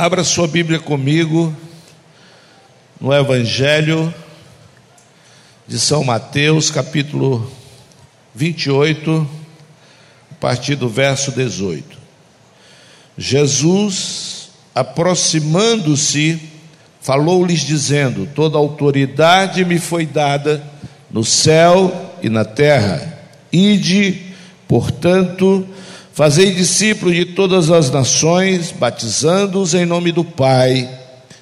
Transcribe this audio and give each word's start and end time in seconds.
Abra 0.00 0.22
sua 0.22 0.46
Bíblia 0.46 0.78
comigo 0.78 1.52
no 3.00 3.12
Evangelho 3.12 4.14
de 5.66 5.76
São 5.76 6.04
Mateus, 6.04 6.70
capítulo 6.70 7.50
28, 8.32 9.28
a 10.30 10.34
partir 10.36 10.76
do 10.76 10.88
verso 10.88 11.32
18. 11.32 11.98
Jesus, 13.16 14.50
aproximando-se, 14.72 16.40
falou-lhes 17.00 17.62
dizendo: 17.62 18.28
Toda 18.36 18.56
autoridade 18.56 19.64
me 19.64 19.80
foi 19.80 20.06
dada 20.06 20.62
no 21.10 21.24
céu 21.24 22.14
e 22.22 22.28
na 22.28 22.44
terra. 22.44 23.18
Ide, 23.50 24.32
portanto, 24.68 25.66
Fazei 26.18 26.50
discípulos 26.50 27.14
de 27.14 27.26
todas 27.26 27.70
as 27.70 27.92
nações, 27.92 28.72
batizando-os 28.72 29.72
em 29.72 29.86
nome 29.86 30.10
do 30.10 30.24
Pai, 30.24 30.90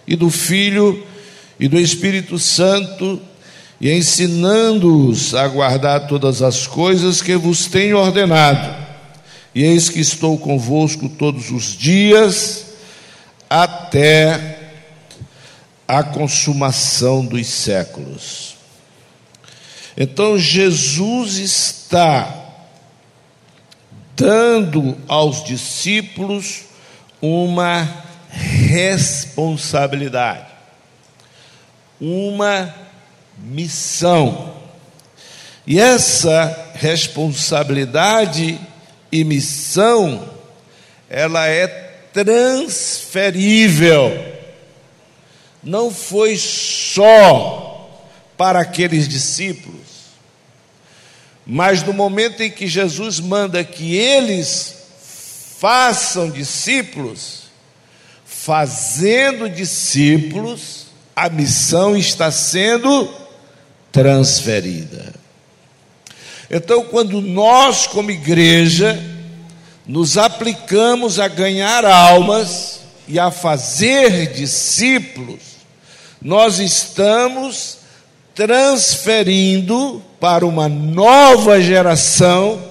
e 0.06 0.14
do 0.14 0.28
Filho, 0.28 1.02
e 1.58 1.66
do 1.66 1.80
Espírito 1.80 2.38
Santo, 2.38 3.18
e 3.80 3.90
ensinando-os 3.90 5.34
a 5.34 5.48
guardar 5.48 6.06
todas 6.06 6.42
as 6.42 6.66
coisas 6.66 7.22
que 7.22 7.34
vos 7.36 7.64
tenho 7.64 7.96
ordenado. 7.96 8.76
E 9.54 9.62
eis 9.62 9.88
que 9.88 9.98
estou 9.98 10.36
convosco 10.36 11.08
todos 11.08 11.50
os 11.50 11.74
dias, 11.74 12.66
até 13.48 14.58
a 15.88 16.02
consumação 16.02 17.24
dos 17.24 17.46
séculos. 17.46 18.56
Então 19.96 20.38
Jesus 20.38 21.38
está 21.38 22.45
dando 24.16 24.96
aos 25.06 25.44
discípulos 25.44 26.64
uma 27.20 27.86
responsabilidade, 28.30 30.46
uma 32.00 32.74
missão. 33.38 34.56
E 35.66 35.78
essa 35.78 36.72
responsabilidade 36.74 38.58
e 39.12 39.22
missão, 39.24 40.26
ela 41.08 41.46
é 41.46 41.68
transferível. 42.12 44.34
Não 45.62 45.90
foi 45.90 46.36
só 46.36 47.64
para 48.36 48.60
aqueles 48.60 49.08
discípulos, 49.08 49.85
mas 51.46 51.84
no 51.84 51.92
momento 51.92 52.42
em 52.42 52.50
que 52.50 52.66
Jesus 52.66 53.20
manda 53.20 53.62
que 53.62 53.94
eles 53.94 54.74
façam 55.60 56.28
discípulos, 56.28 57.44
fazendo 58.24 59.48
discípulos, 59.48 60.86
a 61.14 61.28
missão 61.28 61.96
está 61.96 62.32
sendo 62.32 63.08
transferida. 63.92 65.14
Então, 66.50 66.84
quando 66.84 67.20
nós, 67.20 67.86
como 67.86 68.10
igreja, 68.10 69.00
nos 69.86 70.18
aplicamos 70.18 71.18
a 71.20 71.28
ganhar 71.28 71.84
almas 71.84 72.80
e 73.06 73.18
a 73.18 73.30
fazer 73.30 74.32
discípulos, 74.32 75.40
nós 76.20 76.58
estamos 76.58 77.78
transferindo 78.34 80.02
para 80.20 80.46
uma 80.46 80.68
nova 80.68 81.60
geração 81.60 82.62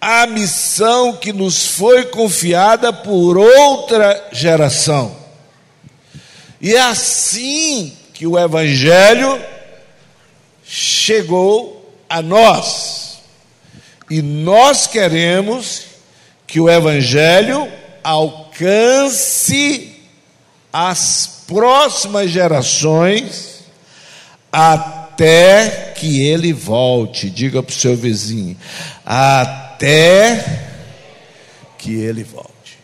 a 0.00 0.26
missão 0.26 1.16
que 1.16 1.32
nos 1.32 1.66
foi 1.66 2.06
confiada 2.06 2.92
por 2.92 3.36
outra 3.36 4.28
geração. 4.32 5.16
E 6.60 6.74
é 6.74 6.80
assim 6.80 7.92
que 8.14 8.26
o 8.26 8.38
Evangelho 8.38 9.40
chegou 10.64 12.00
a 12.08 12.22
nós. 12.22 13.18
E 14.10 14.22
nós 14.22 14.86
queremos 14.86 15.82
que 16.46 16.60
o 16.60 16.70
Evangelho 16.70 17.70
alcance 18.02 19.96
as 20.72 21.42
próximas 21.46 22.30
gerações 22.30 23.64
até 24.52 24.97
que 25.94 26.26
ele 26.26 26.52
volte. 26.52 27.28
Diga 27.28 27.62
para 27.62 27.72
o 27.72 27.76
seu 27.76 27.96
vizinho: 27.96 28.56
até 29.04 30.62
que 31.76 31.94
ele 31.94 32.22
volte. 32.22 32.78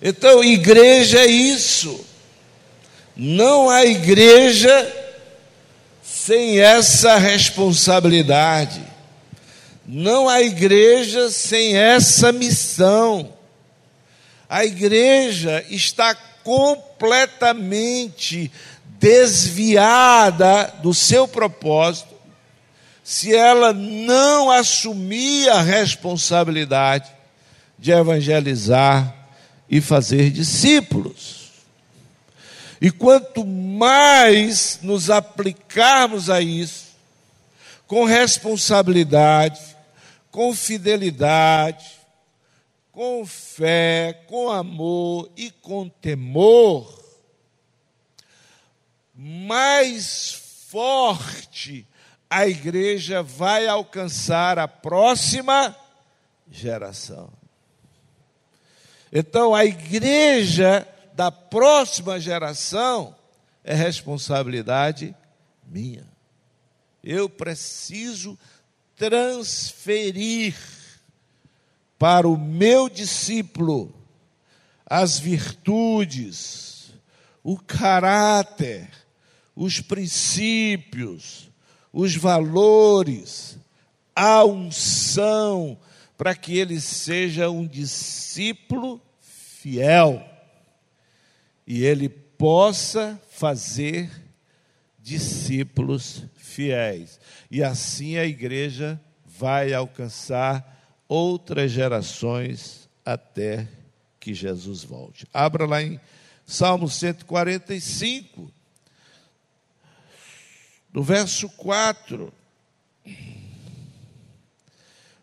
Então, 0.00 0.44
igreja 0.44 1.18
é 1.20 1.26
isso. 1.26 2.04
Não 3.16 3.70
há 3.70 3.84
igreja 3.84 4.92
sem 6.02 6.60
essa 6.60 7.16
responsabilidade. 7.16 8.82
Não 9.86 10.28
há 10.28 10.42
igreja 10.42 11.30
sem 11.30 11.76
essa 11.76 12.32
missão. 12.32 13.32
A 14.48 14.64
igreja 14.64 15.64
está 15.70 16.14
completamente 16.14 18.50
desviada 19.06 20.74
do 20.82 20.92
seu 20.92 21.28
propósito, 21.28 22.12
se 23.04 23.32
ela 23.32 23.72
não 23.72 24.50
assumir 24.50 25.48
a 25.48 25.62
responsabilidade 25.62 27.08
de 27.78 27.92
evangelizar 27.92 29.14
e 29.70 29.80
fazer 29.80 30.32
discípulos. 30.32 31.52
E 32.80 32.90
quanto 32.90 33.46
mais 33.46 34.80
nos 34.82 35.08
aplicarmos 35.08 36.28
a 36.28 36.40
isso, 36.40 36.86
com 37.86 38.04
responsabilidade, 38.04 39.60
com 40.32 40.52
fidelidade, 40.52 41.86
com 42.90 43.24
fé, 43.24 44.24
com 44.26 44.50
amor 44.50 45.30
e 45.36 45.52
com 45.52 45.88
temor, 45.88 46.95
mais 49.16 50.66
forte 50.68 51.86
a 52.28 52.46
igreja 52.46 53.22
vai 53.22 53.66
alcançar 53.66 54.58
a 54.58 54.66
próxima 54.68 55.74
geração. 56.50 57.32
Então, 59.12 59.54
a 59.54 59.64
igreja 59.64 60.86
da 61.14 61.30
próxima 61.30 62.20
geração 62.20 63.16
é 63.64 63.74
responsabilidade 63.74 65.14
minha. 65.66 66.06
Eu 67.02 67.28
preciso 67.28 68.36
transferir 68.96 70.56
para 71.98 72.28
o 72.28 72.36
meu 72.36 72.88
discípulo 72.88 73.94
as 74.84 75.18
virtudes, 75.18 76.92
o 77.42 77.56
caráter, 77.56 78.90
os 79.56 79.80
princípios, 79.80 81.50
os 81.90 82.14
valores, 82.14 83.58
a 84.14 84.44
unção, 84.44 85.78
para 86.16 86.34
que 86.34 86.58
ele 86.58 86.78
seja 86.78 87.48
um 87.48 87.66
discípulo 87.66 89.00
fiel 89.18 90.22
e 91.66 91.84
ele 91.84 92.08
possa 92.08 93.20
fazer 93.30 94.10
discípulos 95.00 96.24
fiéis. 96.36 97.18
E 97.50 97.62
assim 97.62 98.18
a 98.18 98.26
igreja 98.26 99.00
vai 99.24 99.72
alcançar 99.72 101.02
outras 101.08 101.70
gerações 101.70 102.88
até 103.04 103.68
que 104.20 104.34
Jesus 104.34 104.84
volte. 104.84 105.26
Abra 105.32 105.66
lá 105.66 105.82
em 105.82 106.00
Salmo 106.44 106.88
145 106.88 108.55
no 110.96 111.02
verso 111.02 111.48
4, 111.50 112.32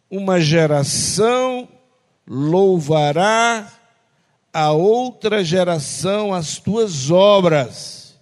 uma 0.08 0.40
geração 0.40 1.68
louvará 2.28 3.74
a 4.54 4.72
outra 4.72 5.44
geração 5.44 6.32
as 6.32 6.60
tuas 6.60 7.10
obras 7.10 8.16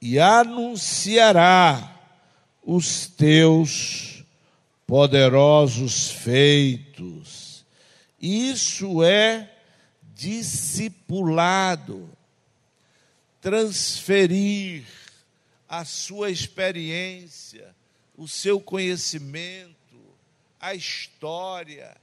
e 0.00 0.20
anunciará 0.20 2.00
os 2.64 3.08
teus 3.08 4.22
poderosos 4.86 6.12
feitos. 6.12 7.64
Isso 8.20 9.02
é 9.02 9.50
discipulado, 10.14 12.08
transferir 13.40 15.01
a 15.72 15.86
sua 15.86 16.30
experiência, 16.30 17.74
o 18.14 18.28
seu 18.28 18.60
conhecimento, 18.60 19.74
a 20.60 20.74
história, 20.74 21.96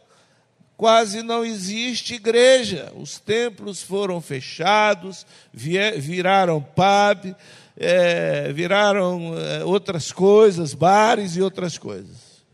quase 0.80 1.22
não 1.22 1.44
existe 1.44 2.14
igreja. 2.14 2.90
Os 2.96 3.20
templos 3.20 3.82
foram 3.84 4.22
fechados, 4.22 5.26
viraram 5.54 6.62
pub, 6.62 7.36
é, 7.76 8.54
viraram 8.54 9.38
é, 9.38 9.66
outras 9.66 10.10
coisas, 10.14 10.74
bares 10.74 11.36
e 11.36 11.42
outras 11.42 11.78
coisas. 11.78 12.46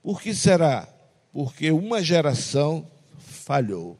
Por 0.00 0.22
que 0.22 0.32
será? 0.32 0.88
Porque 1.32 1.72
uma 1.72 2.00
geração 2.00 2.86
falhou, 3.18 3.98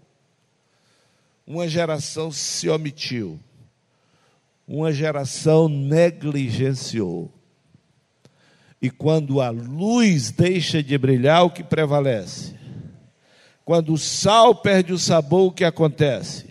uma 1.44 1.66
geração 1.66 2.30
se 2.30 2.68
omitiu, 2.68 3.40
uma 4.68 4.92
geração 4.92 5.68
negligenciou. 5.68 7.28
E 8.80 8.88
quando 8.88 9.40
a 9.40 9.50
luz 9.50 10.30
deixa 10.30 10.80
de 10.80 10.96
brilhar, 10.96 11.44
o 11.44 11.50
que 11.50 11.64
prevalece? 11.64 12.59
Quando 13.64 13.92
o 13.92 13.98
sal 13.98 14.54
perde 14.54 14.92
o 14.92 14.98
sabor, 14.98 15.48
o 15.48 15.52
que 15.52 15.64
acontece? 15.64 16.46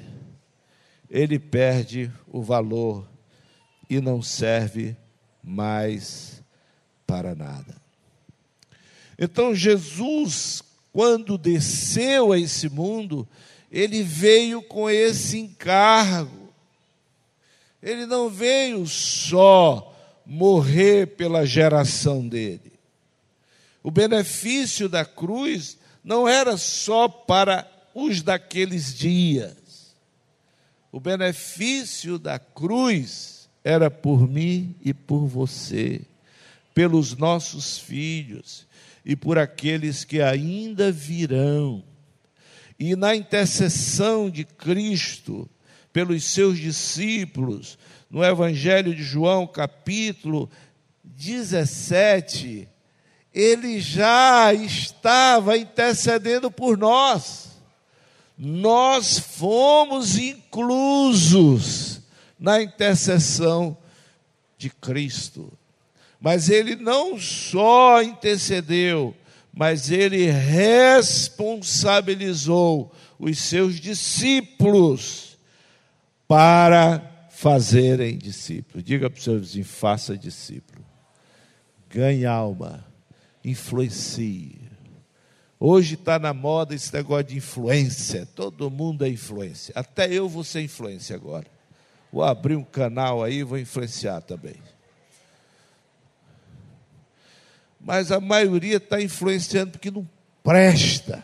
Ele 1.10 1.40
perde 1.40 2.12
o 2.28 2.42
valor 2.42 3.08
e 3.90 4.00
não 4.00 4.22
serve 4.22 4.96
mais 5.44 6.44
para 7.08 7.34
nada. 7.34 7.76
Então, 9.18 9.54
Jesus, 9.54 10.62
quando 10.94 11.38
desceu 11.38 12.32
a 12.32 12.40
esse 12.40 12.70
mundo, 12.70 13.28
ele 13.72 14.04
veio 14.04 14.62
com 14.62 14.90
esse 14.90 15.40
encargo. 15.40 16.54
Ele 17.82 18.06
não 18.06 18.30
veio 18.30 18.86
só 18.86 19.96
morrer 20.26 21.16
pela 21.16 21.46
geração 21.46 22.28
dele. 22.28 22.72
O 23.82 23.90
benefício 23.90 24.88
da 24.88 25.04
cruz 25.04 25.79
não 26.04 26.28
era 26.28 26.57
só 26.57 27.07
para 27.07 27.69
os 27.94 28.22
daqueles 28.22 28.94
dias. 28.94 29.96
O 30.92 31.00
benefício 31.00 32.18
da 32.18 32.40
cruz 32.40 33.50
era 33.63 33.92
por 33.92 34.28
mim 34.28 34.75
e 34.84 34.94
por 34.94 35.28
você, 35.28 36.01
pelos 36.74 37.16
nossos 37.16 37.78
filhos 37.78 38.68
e 39.06 39.16
por 39.16 39.38
aqueles 39.38 40.04
que 40.04 40.22
ainda 40.22 40.92
virão. 40.92 41.84
E 42.80 42.95
na 42.95 43.16
intercessão 43.16 44.30
de 44.30 44.45
Cristo 44.45 45.50
pelos 45.92 46.24
seus 46.24 46.57
discípulos, 46.57 47.78
no 48.10 48.24
Evangelho 48.24 48.95
de 48.95 49.04
João, 49.04 49.45
capítulo 49.45 50.50
17, 51.04 52.68
ele 53.34 53.80
já 53.80 54.54
estava 54.54 55.58
intercedendo 55.58 56.52
por 56.52 56.78
nós. 56.78 57.50
Nós 58.38 59.18
fomos 59.20 60.18
inclusos 60.18 62.02
na 62.40 62.62
intercessão 62.62 63.76
de 64.58 64.70
Cristo. 64.70 65.52
Mas 66.20 66.50
ele 66.50 66.76
não 66.76 67.18
só 67.20 68.02
intercedeu, 68.02 69.16
mas 69.54 69.92
ele 69.92 70.30
responsabilizou 70.30 72.92
os 73.18 73.40
seus 73.40 73.80
discípulos 73.80 75.40
para 76.28 77.02
fazerem 77.30 78.18
discípulos. 78.18 78.83
Diga 78.83 79.09
para 79.09 79.18
os 79.18 79.24
seus 79.24 79.40
vizinhos: 79.42 79.69
faça 79.69 80.18
discípulo. 80.18 80.83
Ganhe 81.90 82.26
alma 82.26 82.89
influencie. 83.44 84.60
Hoje 85.60 85.96
está 85.96 86.18
na 86.18 86.34
moda 86.34 86.74
esse 86.74 86.94
negócio 86.94 87.26
de 87.26 87.38
influência. 87.38 88.26
Todo 88.36 88.72
mundo 88.72 89.06
é 89.06 89.10
influência. 89.10 89.74
Até 89.76 90.12
eu 90.12 90.30
vou 90.30 90.44
ser 90.44 90.62
influência 90.62 91.16
agora. 91.16 91.46
Vou 92.12 92.24
abrir 92.24 92.56
um 92.56 92.64
canal 92.64 93.24
aí 93.24 93.44
vou 93.44 93.58
influenciar 93.58 94.22
também. 94.22 94.56
Mas 97.80 98.12
a 98.12 98.19
maioria 98.19 98.78
está 98.78 99.02
influenciando 99.02 99.72
porque 99.72 99.92
não 99.92 100.08
presta. 100.44 101.24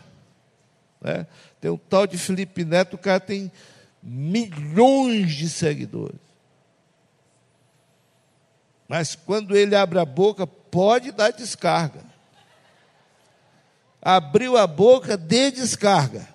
Né? 1.00 1.26
Tem 1.60 1.70
um 1.70 1.76
tal 1.76 2.06
de 2.06 2.16
Felipe 2.16 2.64
Neto, 2.64 2.94
o 2.94 2.98
cara 2.98 3.20
tem 3.20 3.50
milhões 4.02 5.34
de 5.34 5.48
seguidores. 5.48 6.20
Mas 8.88 9.16
quando 9.16 9.56
ele 9.56 9.74
abre 9.74 9.98
a 9.98 10.04
boca, 10.04 10.46
pode 10.76 11.10
dar 11.10 11.32
descarga. 11.32 12.04
Abriu 14.02 14.58
a 14.58 14.66
boca, 14.66 15.16
dê 15.16 15.50
descarga. 15.50 16.28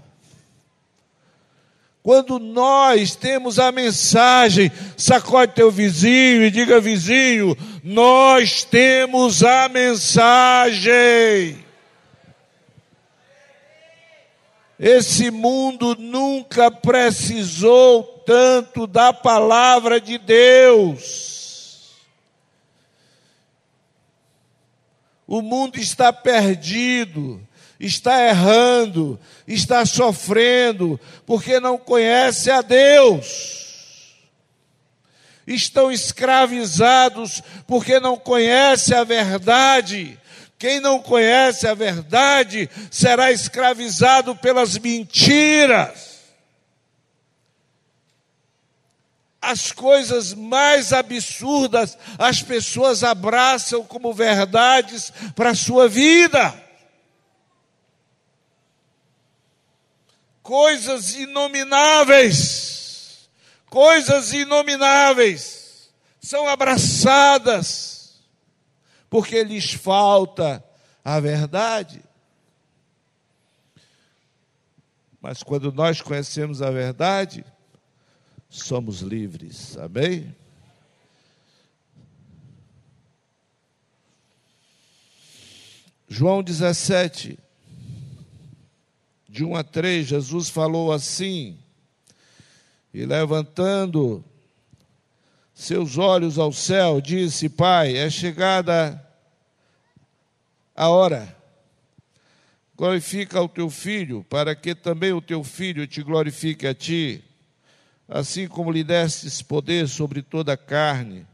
Quando 2.01 2.39
nós 2.39 3.15
temos 3.15 3.59
a 3.59 3.71
mensagem, 3.71 4.71
sacode 4.97 5.53
teu 5.53 5.69
vizinho 5.69 6.41
e 6.41 6.49
diga 6.49 6.81
vizinho, 6.81 7.55
nós 7.83 8.63
temos 8.63 9.43
a 9.43 9.69
mensagem. 9.69 11.63
Esse 14.79 15.29
mundo 15.29 15.95
nunca 15.99 16.71
precisou 16.71 18.23
tanto 18.25 18.87
da 18.87 19.13
palavra 19.13 20.01
de 20.01 20.17
Deus. 20.17 21.30
O 25.31 25.41
mundo 25.41 25.79
está 25.79 26.11
perdido, 26.11 27.41
está 27.79 28.27
errando, 28.27 29.17
está 29.47 29.85
sofrendo, 29.85 30.99
porque 31.25 31.57
não 31.57 31.77
conhece 31.77 32.51
a 32.51 32.61
Deus. 32.61 34.13
Estão 35.47 35.89
escravizados 35.89 37.41
porque 37.65 37.97
não 37.97 38.17
conhece 38.17 38.93
a 38.93 39.05
verdade. 39.05 40.19
Quem 40.59 40.81
não 40.81 40.99
conhece 40.99 41.65
a 41.65 41.73
verdade 41.73 42.69
será 42.91 43.31
escravizado 43.31 44.35
pelas 44.35 44.77
mentiras. 44.77 46.10
As 49.41 49.71
coisas 49.71 50.35
mais 50.35 50.93
absurdas 50.93 51.97
as 52.19 52.43
pessoas 52.43 53.03
abraçam 53.03 53.83
como 53.83 54.13
verdades 54.13 55.11
para 55.35 55.49
a 55.49 55.55
sua 55.55 55.89
vida. 55.89 56.61
Coisas 60.43 61.15
inomináveis, 61.15 63.29
coisas 63.69 64.33
inomináveis 64.33 65.91
são 66.19 66.47
abraçadas, 66.47 68.21
porque 69.09 69.43
lhes 69.43 69.73
falta 69.73 70.63
a 71.03 71.19
verdade. 71.19 72.03
Mas 75.19 75.43
quando 75.43 75.71
nós 75.71 76.01
conhecemos 76.01 76.61
a 76.61 76.71
verdade, 76.71 77.45
somos 78.51 78.99
livres. 79.01 79.77
Amém? 79.77 80.35
João 86.07 86.43
17, 86.43 87.39
de 89.29 89.45
1 89.45 89.55
a 89.55 89.63
3, 89.63 90.05
Jesus 90.05 90.49
falou 90.49 90.91
assim, 90.91 91.57
e 92.93 93.05
levantando 93.05 94.23
seus 95.53 95.97
olhos 95.97 96.37
ao 96.37 96.51
céu, 96.51 96.99
disse: 96.99 97.47
Pai, 97.47 97.95
é 97.95 98.09
chegada 98.09 99.01
a 100.75 100.89
hora 100.89 101.41
Glorifica 102.81 103.39
o 103.39 103.47
teu 103.47 103.69
filho, 103.69 104.25
para 104.27 104.55
que 104.55 104.73
também 104.73 105.13
o 105.13 105.21
teu 105.21 105.43
filho 105.43 105.85
te 105.85 106.01
glorifique 106.01 106.65
a 106.65 106.73
ti, 106.73 107.23
assim 108.11 108.45
como 108.45 108.69
lhe 108.69 108.83
destes 108.83 109.41
poder 109.41 109.87
sobre 109.87 110.21
toda 110.21 110.51
a 110.51 110.57
carne, 110.57 111.25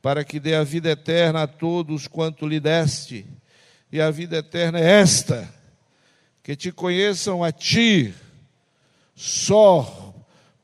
para 0.00 0.24
que 0.24 0.38
dê 0.38 0.54
a 0.54 0.62
vida 0.62 0.88
eterna 0.88 1.42
a 1.42 1.46
todos 1.48 2.06
quanto 2.06 2.46
lhe 2.46 2.60
deste. 2.60 3.26
E 3.90 4.00
a 4.00 4.08
vida 4.08 4.36
eterna 4.36 4.78
é 4.78 5.00
esta: 5.00 5.52
que 6.44 6.54
te 6.54 6.70
conheçam 6.70 7.42
a 7.42 7.50
ti, 7.50 8.14
só 9.16 10.14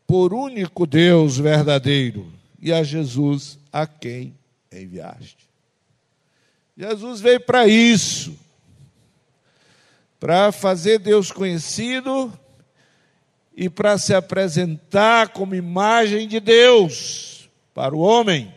por 0.07 0.33
único 0.33 0.87
Deus 0.87 1.39
verdadeiro, 1.39 2.33
e 2.61 2.73
a 2.73 2.85
Jesus 2.85 3.59
a 3.73 3.85
quem 3.85 4.37
enviaste. 4.73 5.49
Jesus 6.77 7.21
veio 7.21 7.41
para 7.41 7.67
isso 7.67 8.39
para 10.21 10.53
fazer 10.53 11.01
Deus 11.01 11.33
conhecido 11.33 12.33
e 13.57 13.69
para 13.69 13.99
se 13.99 14.15
apresentar 14.15 15.29
como 15.29 15.55
imagem 15.55 16.27
de 16.27 16.41
Deus 16.41 17.51
para 17.75 17.95
o 17.95 18.01
homem. 18.01 18.53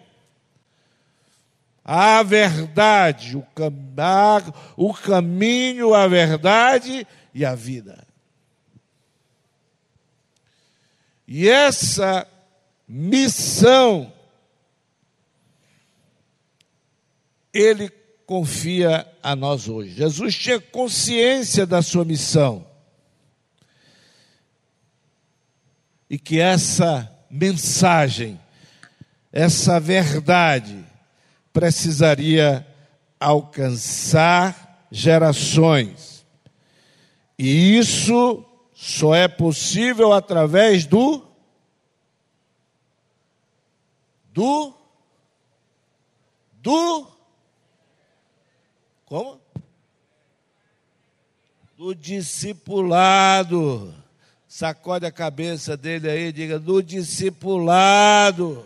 A 1.84 2.24
verdade, 2.24 3.38
o, 3.38 3.44
cam 3.54 3.72
o 4.75 4.94
caminho, 4.94 5.94
a 5.94 6.08
verdade 6.08 7.06
e 7.34 7.46
a 7.46 7.54
vida. 7.54 8.06
E 11.28 11.48
essa 11.48 12.28
missão, 12.88 14.12
ele 17.54 17.90
confia 18.25 19.08
a 19.22 19.36
nós 19.36 19.68
hoje. 19.68 19.92
Jesus 19.92 20.36
tinha 20.36 20.60
consciência 20.60 21.66
da 21.66 21.82
sua 21.82 22.04
missão. 22.04 22.66
E 26.10 26.20
que 26.20 26.40
essa 26.40 27.12
mensagem, 27.30 28.40
essa 29.32 29.80
verdade, 29.80 30.86
precisaria 31.52 32.66
alcançar 33.20 34.88
gerações. 34.92 36.26
E 37.38 37.78
isso 37.78 38.46
só 38.74 39.16
é 39.16 39.28
possível 39.28 40.14
através 40.14 40.86
do 40.86 41.26
do 44.32 44.74
do 46.62 47.08
como? 49.06 49.40
Do 51.78 51.94
discipulado. 51.96 53.94
Sacode 54.56 55.06
a 55.06 55.12
cabeça 55.12 55.76
dele 55.76 56.10
aí, 56.10 56.32
diga: 56.32 56.58
do 56.58 56.82
discipulado. 56.82 58.66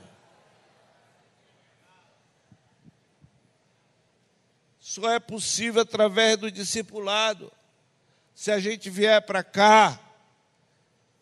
Só 4.79 5.11
é 5.11 5.19
possível 5.19 5.81
através 5.81 6.37
do 6.37 6.51
discipulado. 6.51 7.51
Se 8.35 8.51
a 8.51 8.59
gente 8.59 8.87
vier 8.87 9.19
para 9.23 9.43
cá 9.43 9.99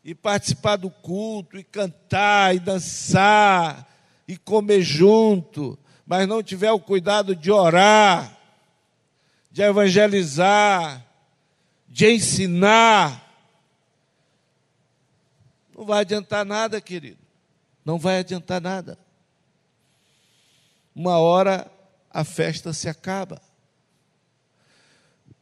e 0.03 0.13
participar 0.13 0.75
do 0.75 0.89
culto, 0.89 1.57
e 1.57 1.63
cantar, 1.63 2.53
e 2.53 2.59
dançar, 2.59 3.87
e 4.27 4.35
comer 4.35 4.81
junto, 4.81 5.79
mas 6.05 6.27
não 6.27 6.43
tiver 6.43 6.73
o 6.73 6.79
cuidado 6.81 7.33
de 7.33 7.49
orar, 7.53 8.37
de 9.49 9.61
evangelizar, 9.61 11.05
de 11.87 12.11
ensinar. 12.15 13.26
Não 15.77 15.85
vai 15.85 15.99
adiantar 16.01 16.43
nada, 16.43 16.81
querido. 16.81 17.19
Não 17.85 17.99
vai 17.99 18.17
adiantar 18.17 18.59
nada. 18.59 18.97
Uma 20.95 21.19
hora 21.19 21.71
a 22.09 22.23
festa 22.23 22.73
se 22.73 22.89
acaba. 22.89 23.39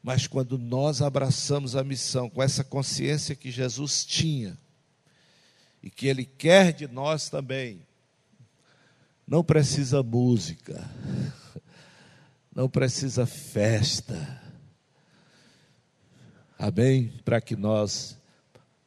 Mas 0.04 0.28
quando 0.28 0.58
nós 0.58 1.02
abraçamos 1.02 1.76
a 1.76 1.84
missão 1.84 2.30
com 2.30 2.44
essa 2.44 2.64
consciência 2.64 3.36
que 3.36 3.50
Jesus 3.50 4.06
tinha 4.06 4.58
e 5.82 5.90
que 5.90 6.08
Ele 6.08 6.26
quer 6.26 6.74
de 6.74 6.88
nós 6.88 7.30
também, 7.30 7.82
não 9.26 9.44
precisa 9.44 10.04
música 10.04 10.88
não 12.56 12.70
precisa 12.70 13.26
festa. 13.26 14.42
Amém? 16.58 17.12
Para 17.26 17.42
que 17.42 17.54
nós 17.54 18.18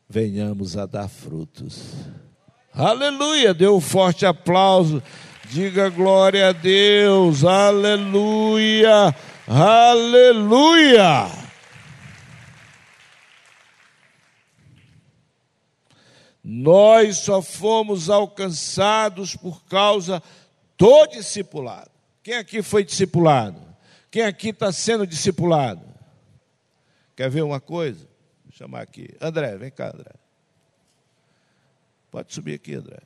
venhamos 0.08 0.76
a 0.76 0.86
dar 0.86 1.08
frutos. 1.08 1.92
Aleluia! 2.72 3.52
Dê 3.52 3.68
um 3.68 3.80
forte 3.80 4.24
aplauso. 4.24 5.02
Diga 5.50 5.88
glória 5.90 6.48
a 6.48 6.52
Deus. 6.52 7.44
Aleluia! 7.44 9.14
Aleluia! 9.46 11.28
Nós 16.42 17.18
só 17.18 17.42
fomos 17.42 18.08
alcançados 18.08 19.36
por 19.36 19.64
causa 19.66 20.22
do 20.78 21.06
discipulado. 21.06 21.90
Quem 22.22 22.34
aqui 22.34 22.62
foi 22.62 22.84
discipulado? 22.84 23.60
Quem 24.10 24.22
aqui 24.22 24.48
está 24.48 24.72
sendo 24.72 25.06
discipulado? 25.06 25.82
Quer 27.14 27.28
ver 27.28 27.42
uma 27.42 27.60
coisa? 27.60 28.07
Chamar 28.58 28.82
aqui. 28.82 29.16
André, 29.20 29.56
vem 29.56 29.70
cá, 29.70 29.92
André. 29.94 30.10
Pode 32.10 32.34
subir 32.34 32.54
aqui, 32.54 32.74
André. 32.74 32.98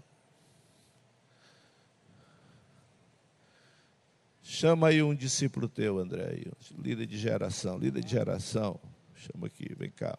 Chama 4.42 4.88
aí 4.88 5.02
um 5.02 5.14
discípulo 5.14 5.68
teu, 5.68 5.99
André, 5.99 6.26
aí, 6.26 6.47
líder 6.78 7.04
de 7.04 7.18
geração, 7.18 7.76
líder 7.76 8.02
de 8.02 8.11
geração. 8.11 8.80
Chama 9.14 9.47
aqui, 9.49 9.75
vem 9.75 9.90
cá. 9.90 10.18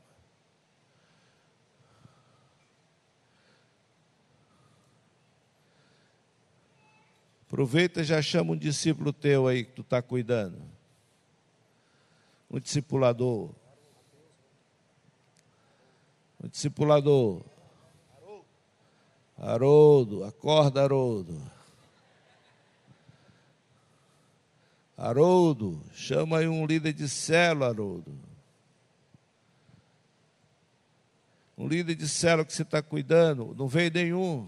Aproveita 7.47 8.01
e 8.01 8.03
já 8.03 8.21
chama 8.21 8.51
um 8.51 8.57
discípulo 8.57 9.11
teu 9.11 9.47
aí 9.47 9.63
que 9.63 9.71
tu 9.71 9.81
está 9.81 9.99
cuidando. 9.99 10.61
Um 12.51 12.59
discipulador. 12.59 13.62
Discipulador. 16.53 17.41
Haroldo, 19.35 20.23
acorda, 20.23 20.83
Haroldo. 20.83 21.41
Haroldo, 24.95 25.81
chama 25.95 26.37
aí 26.37 26.47
um 26.47 26.63
líder 26.67 26.93
de 26.93 27.09
célula, 27.09 27.69
Haroldo. 27.69 28.13
Um 31.57 31.67
líder 31.67 31.95
de 31.95 32.07
célula 32.07 32.45
que 32.45 32.53
você 32.53 32.61
está 32.61 32.83
cuidando, 32.83 33.55
não 33.57 33.67
veio 33.67 33.91
nenhum. 33.91 34.47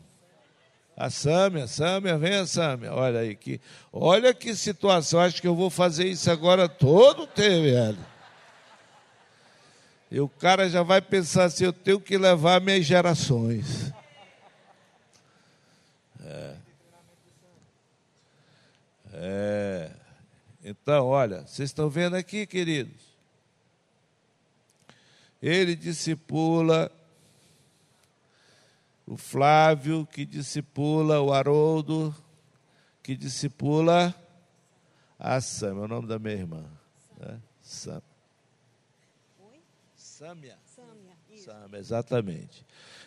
A 0.96 1.10
Sâmia, 1.10 1.66
Sâmia, 1.66 2.20
vem 2.20 2.36
a 2.36 2.46
Sâmia. 2.46 2.94
Olha 2.94 3.22
aí 3.22 3.36
que, 3.36 3.60
olha 3.92 4.32
que 4.32 4.56
situação. 4.56 5.20
Acho 5.20 5.42
que 5.42 5.48
eu 5.48 5.56
vou 5.56 5.72
fazer 5.72 6.08
isso 6.08 6.30
agora 6.30 6.70
todo 6.70 7.26
tempo, 7.26 7.64
velho. 7.64 8.15
E 10.16 10.20
o 10.22 10.30
cara 10.30 10.70
já 10.70 10.82
vai 10.82 11.02
pensar 11.02 11.44
assim: 11.44 11.66
eu 11.66 11.74
tenho 11.74 12.00
que 12.00 12.18
levar 12.18 12.62
minhas 12.62 12.86
gerações. 12.86 13.92
É. 16.24 16.56
É. 19.12 19.92
Então, 20.64 21.08
olha, 21.08 21.42
vocês 21.42 21.70
estão 21.70 21.90
vendo 21.90 22.16
aqui, 22.16 22.48
queridos? 22.48 22.96
Ele 25.42 25.76
discipula 25.76 26.90
o 29.06 29.18
Flávio, 29.18 30.08
que 30.10 30.26
discipula 30.26 31.20
o 31.20 31.34
Haroldo, 31.34 32.16
que 33.04 33.18
discipula 33.18 34.16
a 35.20 35.42
Sam, 35.42 35.72
é 35.72 35.84
o 35.84 35.88
nome 35.90 36.08
da 36.08 36.18
minha 36.18 36.36
irmã. 36.36 36.64
Né? 37.20 37.38
Sam. 37.62 38.02
Oi? 40.16 40.16
Samia. 40.16 40.58
Samia, 40.76 41.16
Samia, 41.44 41.80
exatamente. 41.80 42.64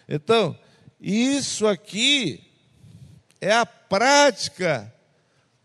Então, 0.09 0.57
isso 1.01 1.67
aqui 1.67 2.45
é 3.41 3.53
a 3.53 3.65
prática 3.65 4.93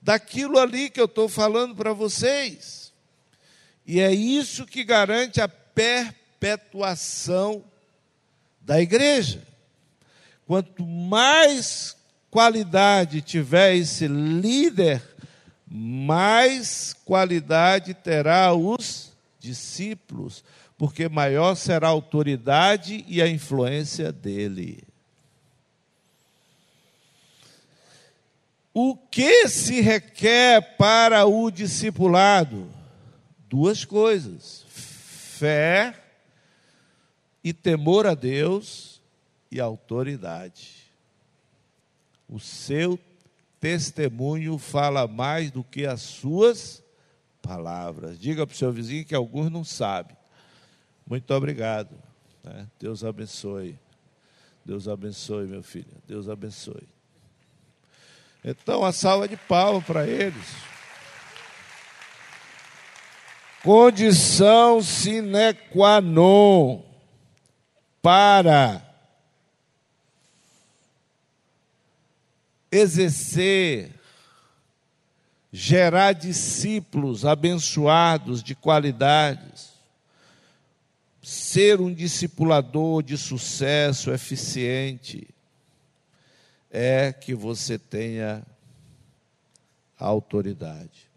daquilo 0.01 0.57
ali 0.57 0.89
que 0.89 1.01
eu 1.01 1.05
estou 1.05 1.27
falando 1.27 1.75
para 1.75 1.91
vocês. 1.91 2.93
E 3.85 3.99
é 3.99 4.13
isso 4.13 4.65
que 4.65 4.85
garante 4.85 5.41
a 5.41 5.49
perpetuação 5.49 7.61
da 8.61 8.81
igreja. 8.81 9.45
Quanto 10.45 10.85
mais 10.85 11.97
qualidade 12.31 13.21
tiver 13.21 13.75
esse 13.75 14.07
líder, 14.07 15.03
mais 15.67 16.95
qualidade 17.05 17.93
terá 17.93 18.53
os 18.53 19.11
discípulos, 19.39 20.43
porque 20.77 21.07
maior 21.07 21.55
será 21.55 21.87
a 21.87 21.91
autoridade 21.91 23.05
e 23.07 23.21
a 23.21 23.27
influência 23.27 24.11
dele. 24.11 24.83
O 28.73 28.95
que 28.95 29.47
se 29.47 29.81
requer 29.81 30.75
para 30.77 31.25
o 31.25 31.51
discipulado? 31.51 32.67
Duas 33.47 33.85
coisas: 33.85 34.65
fé 34.67 35.95
e 37.43 37.53
temor 37.53 38.07
a 38.07 38.15
Deus 38.15 38.99
e 39.51 39.59
autoridade. 39.59 40.91
O 42.27 42.39
seu 42.39 42.97
testemunho 43.59 44.57
fala 44.57 45.07
mais 45.07 45.51
do 45.51 45.63
que 45.63 45.85
as 45.85 46.01
suas 46.01 46.83
palavras. 47.43 48.17
Diga 48.17 48.47
para 48.47 48.53
o 48.55 48.57
seu 48.57 48.71
vizinho 48.71 49.05
que 49.05 49.13
alguns 49.13 49.51
não 49.51 49.63
sabem. 49.63 50.17
Muito 51.05 51.33
obrigado. 51.33 51.89
Né? 52.43 52.67
Deus 52.79 53.03
abençoe. 53.03 53.77
Deus 54.65 54.87
abençoe, 54.87 55.45
meu 55.47 55.63
filho. 55.63 55.93
Deus 56.07 56.29
abençoe. 56.29 56.87
Então, 58.43 58.83
a 58.83 58.91
salva 58.91 59.27
de 59.27 59.37
palmas 59.37 59.85
para 59.85 60.07
eles. 60.07 60.47
Condição 63.63 64.81
sine 64.81 65.53
qua 65.71 66.01
non 66.01 66.83
para 68.01 68.81
exercer, 72.69 73.91
gerar 75.49 76.11
discípulos 76.11 77.23
abençoados 77.23 78.43
de 78.43 78.53
qualidades, 78.53 79.72
ser 81.23 81.79
um 81.79 81.93
discipulador 81.93 83.01
de 83.01 83.17
sucesso 83.17 84.11
eficiente, 84.11 85.25
é 86.69 87.13
que 87.13 87.33
você 87.33 87.79
tenha 87.79 88.45
autoridade. 89.97 91.09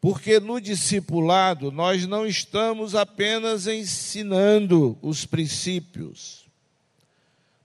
Porque 0.00 0.38
no 0.38 0.60
discipulado 0.60 1.72
nós 1.72 2.06
não 2.06 2.24
estamos 2.24 2.94
apenas 2.94 3.66
ensinando 3.66 4.96
os 5.02 5.26
princípios, 5.26 6.46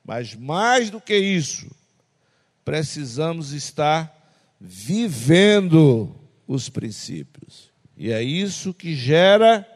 mas 0.03 0.33
mais 0.33 0.89
do 0.89 0.99
que 0.99 1.15
isso, 1.15 1.69
precisamos 2.65 3.51
estar 3.51 4.11
vivendo 4.59 6.15
os 6.47 6.67
princípios. 6.67 7.69
E 7.95 8.11
é 8.11 8.23
isso 8.23 8.73
que 8.73 8.95
gera 8.95 9.67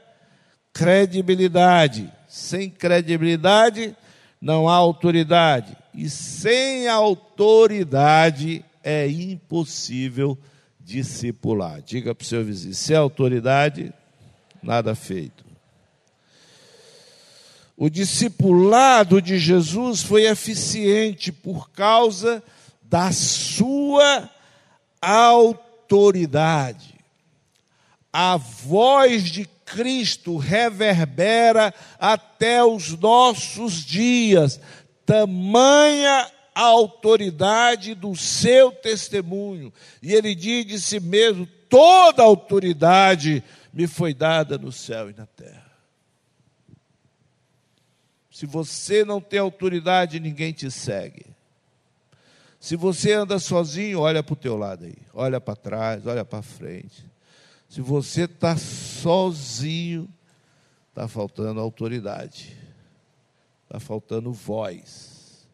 credibilidade. 0.75 2.11
Sem 2.27 2.69
credibilidade 2.69 3.95
não 4.41 4.67
há 4.67 4.75
autoridade 4.75 5.75
e 5.93 6.09
sem 6.09 6.89
autoridade 6.89 8.63
é 8.83 9.07
impossível 9.07 10.37
discipular. 10.77 11.81
Diga 11.81 12.13
para 12.13 12.23
o 12.23 12.27
seu 12.27 12.43
vizinho: 12.43 12.75
sem 12.75 12.95
autoridade, 12.95 13.93
nada 14.61 14.93
feito. 14.93 15.45
O 17.77 17.89
discipulado 17.89 19.21
de 19.21 19.37
Jesus 19.37 20.03
foi 20.03 20.25
eficiente 20.25 21.31
por 21.31 21.69
causa 21.71 22.43
da 22.83 23.11
sua 23.13 24.29
autoridade. 25.01 26.94
A 28.17 28.37
voz 28.37 29.23
de 29.23 29.43
Cristo 29.65 30.37
reverbera 30.37 31.73
até 31.99 32.63
os 32.63 32.97
nossos 32.97 33.83
dias, 33.83 34.57
tamanha 35.05 36.31
a 36.55 36.61
autoridade 36.61 37.93
do 37.93 38.15
seu 38.15 38.71
testemunho. 38.71 39.73
E 40.01 40.13
ele 40.13 40.33
diz 40.33 40.65
de 40.65 40.79
si 40.79 40.97
mesmo: 40.97 41.45
toda 41.67 42.23
autoridade 42.23 43.43
me 43.73 43.85
foi 43.85 44.13
dada 44.13 44.57
no 44.57 44.71
céu 44.71 45.09
e 45.09 45.13
na 45.13 45.25
terra. 45.25 45.73
Se 48.31 48.45
você 48.45 49.03
não 49.03 49.19
tem 49.19 49.39
autoridade, 49.39 50.21
ninguém 50.21 50.53
te 50.53 50.71
segue. 50.71 51.25
Se 52.61 52.77
você 52.77 53.11
anda 53.11 53.39
sozinho, 53.39 53.99
olha 53.99 54.23
para 54.23 54.31
o 54.31 54.37
teu 54.37 54.55
lado 54.55 54.85
aí, 54.85 54.95
olha 55.13 55.41
para 55.41 55.57
trás, 55.57 56.07
olha 56.07 56.23
para 56.23 56.41
frente. 56.41 57.13
Se 57.75 57.81
você 57.81 58.23
está 58.23 58.55
sozinho, 58.55 60.09
está 60.89 61.09
faltando 61.09 61.59
autoridade 61.59 62.55
está 63.65 63.79
faltando 63.81 64.31
voz. 64.31 65.45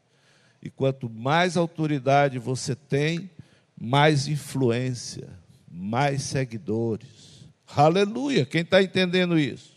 E 0.61 0.69
quanto 0.69 1.09
mais 1.09 1.57
autoridade 1.57 2.37
você 2.37 2.75
tem, 2.75 3.27
mais 3.79 4.27
influência, 4.27 5.27
mais 5.67 6.21
seguidores. 6.21 7.49
Aleluia! 7.75 8.45
Quem 8.45 8.61
está 8.61 8.83
entendendo 8.83 9.39
isso? 9.39 9.71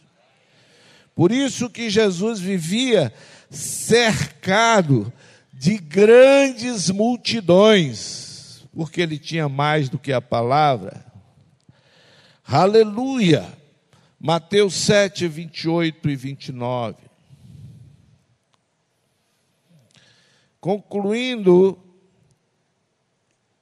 Por 1.14 1.32
isso 1.32 1.70
que 1.70 1.88
Jesus 1.88 2.40
vivia 2.40 3.10
cercado 3.48 5.10
de 5.50 5.78
grandes 5.78 6.90
multidões, 6.90 8.66
porque 8.74 9.00
ele 9.00 9.16
tinha 9.16 9.48
mais 9.48 9.88
do 9.88 9.98
que 9.98 10.12
a 10.12 10.20
palavra. 10.20 11.13
Aleluia! 12.46 13.50
Mateus 14.20 14.74
7, 14.74 15.26
28 15.26 16.08
e 16.08 16.16
29. 16.16 16.96
Concluindo, 20.60 21.78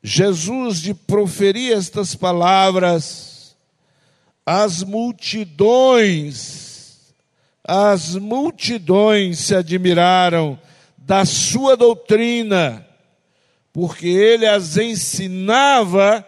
Jesus 0.03 0.81
de 0.81 0.95
proferir 0.95 1.77
estas 1.77 2.17
palavras, 2.17 3.57
as 4.45 4.83
multidões, 4.83 7.15
as 7.63 8.17
multidões 8.17 9.39
se 9.39 9.55
admiraram 9.55 10.59
da 10.97 11.25
sua 11.25 11.77
doutrina, 11.77 12.85
porque 13.73 14.09
ele 14.09 14.47
as 14.47 14.77
ensinava 14.77 16.27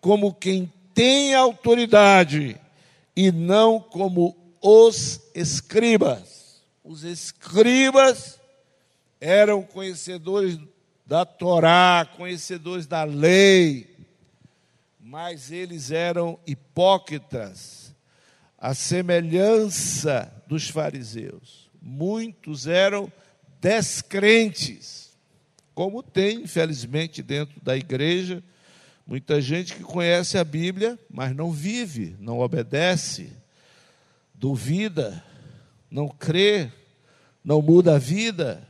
como 0.00 0.34
quem 0.34 0.70
tem 0.96 1.34
autoridade 1.34 2.58
e 3.14 3.30
não 3.30 3.78
como 3.78 4.34
os 4.62 5.20
escribas. 5.34 6.62
Os 6.82 7.04
escribas 7.04 8.40
eram 9.20 9.62
conhecedores 9.62 10.58
da 11.04 11.26
Torá, 11.26 12.08
conhecedores 12.16 12.86
da 12.86 13.04
lei, 13.04 13.94
mas 14.98 15.52
eles 15.52 15.90
eram 15.90 16.38
hipócritas, 16.46 17.94
a 18.56 18.72
semelhança 18.72 20.32
dos 20.46 20.70
fariseus. 20.70 21.70
Muitos 21.82 22.66
eram 22.66 23.12
descrentes, 23.60 25.14
como 25.74 26.02
tem, 26.02 26.40
infelizmente, 26.40 27.22
dentro 27.22 27.60
da 27.62 27.76
igreja, 27.76 28.42
muita 29.06 29.40
gente 29.40 29.74
que 29.74 29.82
conhece 29.82 30.36
a 30.36 30.44
Bíblia, 30.44 30.98
mas 31.08 31.34
não 31.34 31.50
vive, 31.52 32.16
não 32.18 32.40
obedece, 32.40 33.32
duvida, 34.34 35.22
não 35.90 36.08
crê, 36.08 36.70
não 37.44 37.62
muda 37.62 37.94
a 37.94 37.98
vida 37.98 38.66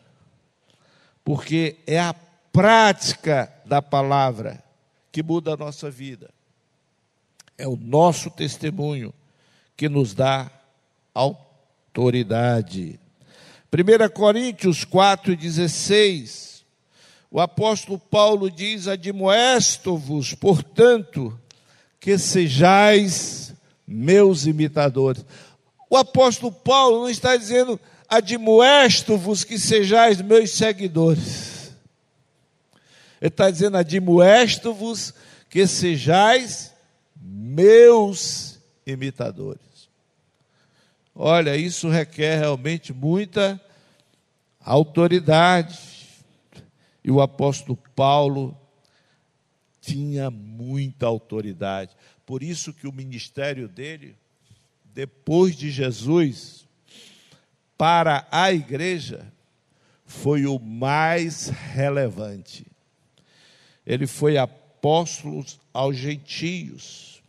porque 1.27 1.79
é 1.89 1.99
a 1.99 2.15
prática 2.53 3.53
da 3.67 3.83
palavra 3.83 4.63
que 5.11 5.25
muda 5.25 5.55
a 5.55 5.57
nossa 5.57 5.91
vida. 5.91 6.31
É 7.59 7.67
o 7.67 7.75
nosso 7.75 8.31
testemunho 8.31 9.13
que 9.77 9.89
nos 9.89 10.15
dá 10.15 10.49
autoridade. 11.13 13.01
1 13.73 14.09
Coríntios 14.15 14.85
4,16, 14.85 16.56
o 17.31 17.41
apóstolo 17.41 17.99
Paulo 17.99 18.51
diz: 18.51 18.87
Admoesto-vos, 18.89 20.35
portanto, 20.35 21.39
que 21.99 22.19
sejais 22.19 23.55
meus 23.87 24.47
imitadores. 24.47 25.25
O 25.89 25.97
apóstolo 25.97 26.53
Paulo 26.53 27.01
não 27.01 27.11
está 27.11 27.37
dizendo, 27.37 27.79
admoesto-vos 28.09 29.45
que 29.45 29.59
sejais 29.59 30.21
meus 30.21 30.51
seguidores. 30.51 31.73
Ele 33.21 33.29
está 33.29 33.51
dizendo, 33.51 33.77
admoesto-vos 33.77 35.15
que 35.49 35.67
sejais 35.67 36.73
meus 37.21 38.59
imitadores. 38.87 39.61
Olha, 41.15 41.57
isso 41.57 41.89
requer 41.89 42.41
realmente 42.41 42.93
muita 42.93 43.61
autoridade. 44.61 45.96
E 47.07 47.11
o 47.13 47.21
apóstolo 47.21 47.79
Paulo 47.95 48.59
tinha 49.81 50.29
muita 50.29 51.07
autoridade. 51.07 51.95
Por 52.27 52.43
isso 52.43 52.73
que 52.73 52.89
o 52.89 52.93
ministério 52.93 53.69
dele, 53.69 54.17
depois 54.93 55.55
de 55.55 55.71
Jesus, 55.71 56.67
para 57.79 58.27
a 58.29 58.53
igreja, 58.53 59.33
foi 60.05 60.47
o 60.47 60.59
mais 60.59 61.47
relevante. 61.47 62.67
Ele 63.87 64.09
foi 64.09 64.37
apóstolo 64.37 65.47
aos 65.73 65.97
gentios 65.97 67.23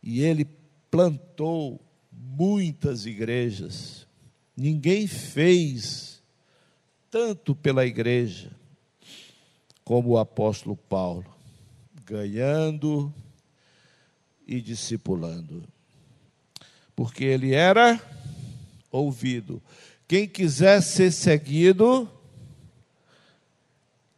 e 0.00 0.20
ele 0.20 0.44
plantou 0.88 1.80
muitas 2.12 3.06
igrejas. 3.06 4.06
Ninguém 4.56 5.08
fez 5.08 6.22
tanto 7.10 7.56
pela 7.56 7.84
igreja 7.84 8.52
como 9.84 10.10
o 10.10 10.18
apóstolo 10.18 10.76
Paulo, 10.76 11.26
ganhando 12.06 13.12
e 14.46 14.60
discipulando. 14.60 15.62
Porque 16.96 17.24
ele 17.24 17.54
era 17.54 18.00
ouvido. 18.90 19.62
Quem 20.06 20.28
quiser 20.28 20.82
ser 20.82 21.12
seguido, 21.12 22.08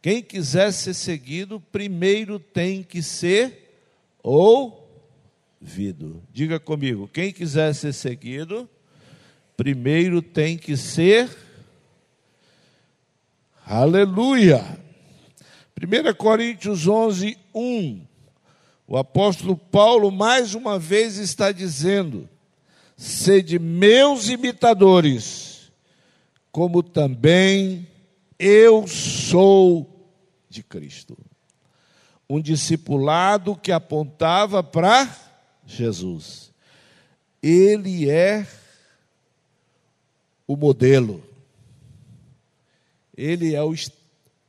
quem 0.01 0.21
quiser 0.21 0.71
ser 0.71 0.93
seguido, 0.93 1.59
primeiro 1.71 2.39
tem 2.39 2.83
que 2.83 3.01
ser 3.01 3.73
ouvido. 4.21 6.21
Diga 6.31 6.59
comigo, 6.59 7.07
quem 7.07 7.33
quiser 7.33 7.73
ser 7.73 7.93
seguido, 7.93 8.69
primeiro 9.55 10.21
tem 10.21 10.57
que 10.57 10.77
ser 10.77 11.29
Aleluia. 13.69 14.63
1 15.79 16.13
Coríntios 16.15 16.87
11, 16.87 17.37
1. 17.53 18.01
O 18.87 18.97
apóstolo 18.97 19.55
Paulo 19.55 20.09
mais 20.09 20.55
uma 20.55 20.79
vez 20.79 21.17
está 21.17 21.51
dizendo: 21.51 22.27
sede 22.95 23.59
meus 23.59 24.27
imitadores, 24.27 25.71
como 26.51 26.81
também 26.81 27.87
eu 28.39 28.87
sou 28.87 29.87
de 30.49 30.63
Cristo. 30.63 31.15
Um 32.27 32.41
discipulado 32.41 33.55
que 33.55 33.71
apontava 33.71 34.63
para 34.63 35.15
Jesus. 35.65 36.51
Ele 37.41 38.09
é 38.09 38.47
o 40.47 40.55
modelo. 40.57 41.23
Ele 43.15 43.53
é 43.53 43.63
o, 43.63 43.73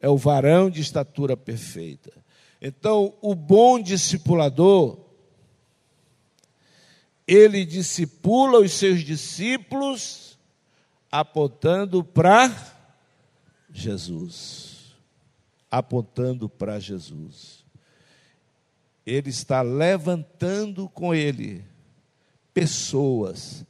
é 0.01 0.09
o 0.09 0.17
varão 0.17 0.71
de 0.71 0.81
estatura 0.81 1.37
perfeita. 1.37 2.13
Então, 2.61 3.15
o 3.21 3.35
bom 3.35 3.81
discipulador, 3.81 4.99
ele 7.27 7.65
discipula 7.65 8.59
os 8.61 8.73
seus 8.73 9.01
discípulos 9.01 10.39
apontando 11.11 12.03
para 12.03 12.55
Jesus. 13.71 14.95
Apontando 15.71 16.49
para 16.49 16.81
Jesus. 16.81 17.65
Ele 19.05 19.31
está 19.31 19.63
levantando 19.63 20.89
com 20.89 21.15
ele 21.15 21.65
pessoas 22.53 23.65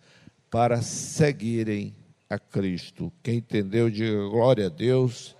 para 0.50 0.80
seguirem 0.82 1.94
a 2.28 2.38
Cristo. 2.38 3.12
Quem 3.22 3.36
entendeu, 3.36 3.90
diga 3.90 4.28
glória 4.28 4.66
a 4.66 4.70
Deus. 4.70 5.36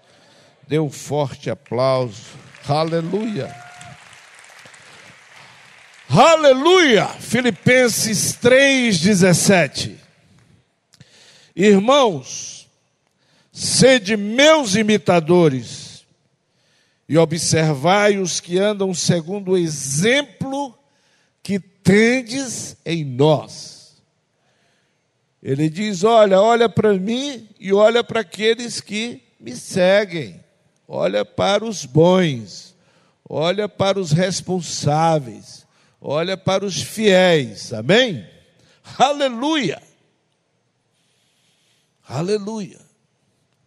Dê 0.68 0.78
um 0.78 0.90
forte 0.90 1.48
aplauso. 1.48 2.24
Aleluia. 2.68 3.50
Aleluia. 6.07 7.07
Filipenses 7.07 8.35
3:17. 8.35 9.96
Irmãos, 11.57 12.68
sede 13.50 14.14
meus 14.14 14.74
imitadores 14.74 16.04
e 17.09 17.16
observai 17.16 18.18
os 18.18 18.38
que 18.38 18.59
andam 18.59 18.92
segundo 18.92 19.52
o 19.52 19.57
exemplo 19.57 20.78
que 21.42 21.59
tendes 21.59 22.76
em 22.85 23.07
nós. 23.07 23.96
Ele 25.42 25.70
diz: 25.70 26.04
Olha, 26.04 26.38
olha 26.38 26.68
para 26.68 26.92
mim 26.92 27.48
e 27.59 27.72
olha 27.72 28.04
para 28.04 28.20
aqueles 28.20 28.83
que 28.83 29.22
me 29.40 29.57
seguem 29.57 30.46
olha 30.88 31.22
para 31.22 31.64
os 31.66 31.85
bons, 31.85 32.74
olha 33.29 33.68
para 33.68 34.01
os 34.01 34.11
responsáveis, 34.11 35.66
olha 36.01 36.35
para 36.35 36.64
os 36.64 36.81
fiéis, 36.81 37.74
amém? 37.74 38.27
Aleluia! 38.98 39.83
Aleluia! 42.09 42.81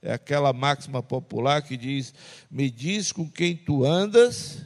É 0.01 0.13
aquela 0.13 0.51
máxima 0.51 1.03
popular 1.03 1.61
que 1.61 1.77
diz: 1.77 2.11
Me 2.49 2.71
diz 2.71 3.11
com 3.11 3.29
quem 3.29 3.55
tu 3.55 3.85
andas, 3.85 4.65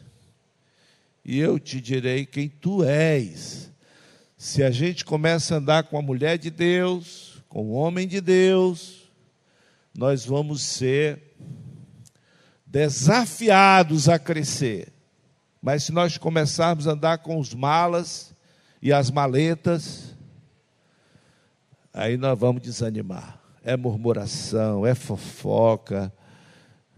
e 1.25 1.37
eu 1.39 1.59
te 1.59 1.81
direi 1.81 2.25
quem 2.25 2.47
tu 2.47 2.85
és. 2.85 3.69
Se 4.37 4.63
a 4.63 4.71
gente 4.71 5.03
começa 5.03 5.55
a 5.55 5.57
andar 5.57 5.83
com 5.83 5.97
a 5.97 6.01
mulher 6.01 6.37
de 6.37 6.49
Deus, 6.49 7.43
com 7.49 7.65
o 7.65 7.73
homem 7.73 8.07
de 8.07 8.21
Deus, 8.21 9.09
nós 9.93 10.25
vamos 10.25 10.61
ser 10.61 11.24
desafiados 12.65 14.09
a 14.09 14.17
crescer. 14.17 14.91
Mas 15.61 15.83
se 15.83 15.91
nós 15.91 16.17
começarmos 16.17 16.87
a 16.87 16.91
andar 16.91 17.19
com 17.19 17.39
os 17.39 17.53
malas 17.53 18.33
e 18.81 18.93
as 18.93 19.09
maletas, 19.09 20.15
aí 21.93 22.17
nós 22.17 22.37
vamos 22.37 22.61
desanimar. 22.61 23.39
É 23.63 23.75
murmuração, 23.75 24.85
é 24.85 24.93
fofoca, 24.93 26.13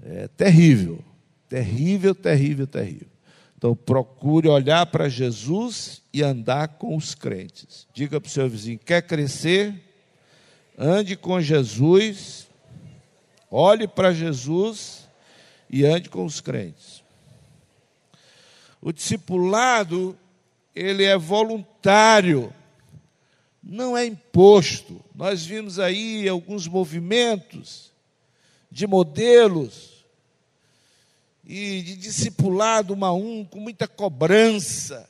é 0.03 0.27
terrível, 0.27 1.01
terrível, 1.47 2.13
terrível, 2.13 2.67
terrível. 2.67 3.08
Então 3.58 3.75
procure 3.75 4.47
olhar 4.47 4.86
para 4.88 5.10
Jesus 5.10 6.03
e 6.13 6.21
andar 6.21 6.67
com 6.67 6.95
os 6.95 7.15
crentes. 7.15 7.88
Diga 7.93 8.19
para 8.19 8.27
o 8.27 8.32
seu 8.32 8.49
vizinho: 8.49 8.77
quer 8.77 9.01
crescer? 9.01 9.73
Ande 10.77 11.15
com 11.15 11.41
Jesus, 11.41 12.47
olhe 13.49 13.88
para 13.88 14.13
Jesus 14.13 15.07
e 15.69 15.86
ande 15.86 16.10
com 16.10 16.25
os 16.25 16.39
crentes. 16.41 17.03
O 18.82 18.91
discipulado, 18.91 20.17
ele 20.75 21.03
é 21.03 21.17
voluntário, 21.17 22.53
não 23.62 23.97
é 23.97 24.06
imposto. 24.06 25.03
Nós 25.13 25.45
vimos 25.45 25.80
aí 25.80 26.27
alguns 26.27 26.67
movimentos 26.67 27.91
de 28.71 28.88
modelos 28.88 30.06
e 31.45 31.82
de 31.82 31.95
discipulado 31.95 32.93
um 32.93 33.06
a 33.06 33.13
um, 33.13 33.43
com 33.45 33.60
muita 33.60 33.88
cobrança, 33.88 35.10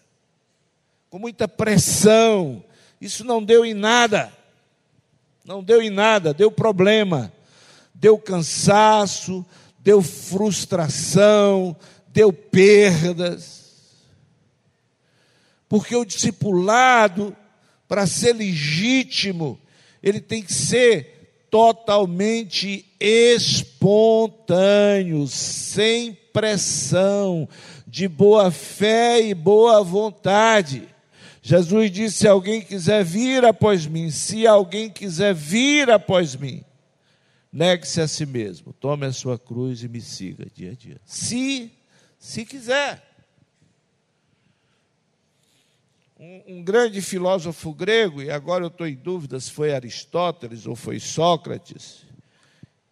com 1.09 1.19
muita 1.19 1.47
pressão. 1.47 2.63
Isso 3.01 3.23
não 3.23 3.43
deu 3.43 3.65
em 3.65 3.73
nada. 3.73 4.31
Não 5.43 5.63
deu 5.63 5.81
em 5.81 5.89
nada, 5.89 6.33
deu 6.33 6.51
problema, 6.51 7.31
deu 7.93 8.17
cansaço, 8.19 9.45
deu 9.87 10.01
frustração, 10.01 11.73
deu 12.09 12.33
perdas. 12.33 13.63
Porque 15.69 15.95
o 15.95 16.03
discipulado, 16.03 17.33
para 17.87 18.05
ser 18.05 18.33
legítimo, 18.33 19.57
ele 20.03 20.19
tem 20.19 20.43
que 20.43 20.51
ser 20.51 21.47
totalmente 21.49 22.85
espontâneo, 22.99 23.65
sem 25.25 26.11
pressão, 26.33 27.47
de 27.87 28.09
boa 28.09 28.51
fé 28.51 29.21
e 29.21 29.33
boa 29.33 29.81
vontade. 29.85 30.85
Jesus 31.41 31.89
disse: 31.89 32.17
se 32.17 32.27
alguém 32.27 32.59
quiser 32.59 33.05
vir 33.05 33.45
após 33.45 33.87
mim, 33.87 34.11
se 34.11 34.45
alguém 34.45 34.89
quiser 34.89 35.33
vir 35.33 35.89
após 35.89 36.35
mim, 36.35 36.61
negue-se 37.57 37.99
a 37.99 38.07
si 38.07 38.23
mesmo, 38.23 38.71
tome 38.71 39.07
a 39.07 39.11
sua 39.11 39.39
cruz 39.39 39.81
e 39.81 39.87
me 39.87 39.99
siga 39.99 40.45
dia 40.53 40.73
a 40.73 40.75
dia. 40.75 41.01
Se, 41.03 41.71
se 42.19 42.45
quiser. 42.45 43.03
Um, 46.19 46.43
um 46.57 46.63
grande 46.63 47.01
filósofo 47.01 47.73
grego, 47.73 48.21
e 48.21 48.29
agora 48.29 48.63
eu 48.63 48.67
estou 48.67 48.85
em 48.85 48.93
dúvida 48.93 49.39
se 49.39 49.51
foi 49.51 49.73
Aristóteles 49.73 50.67
ou 50.67 50.75
foi 50.75 50.99
Sócrates, 50.99 52.05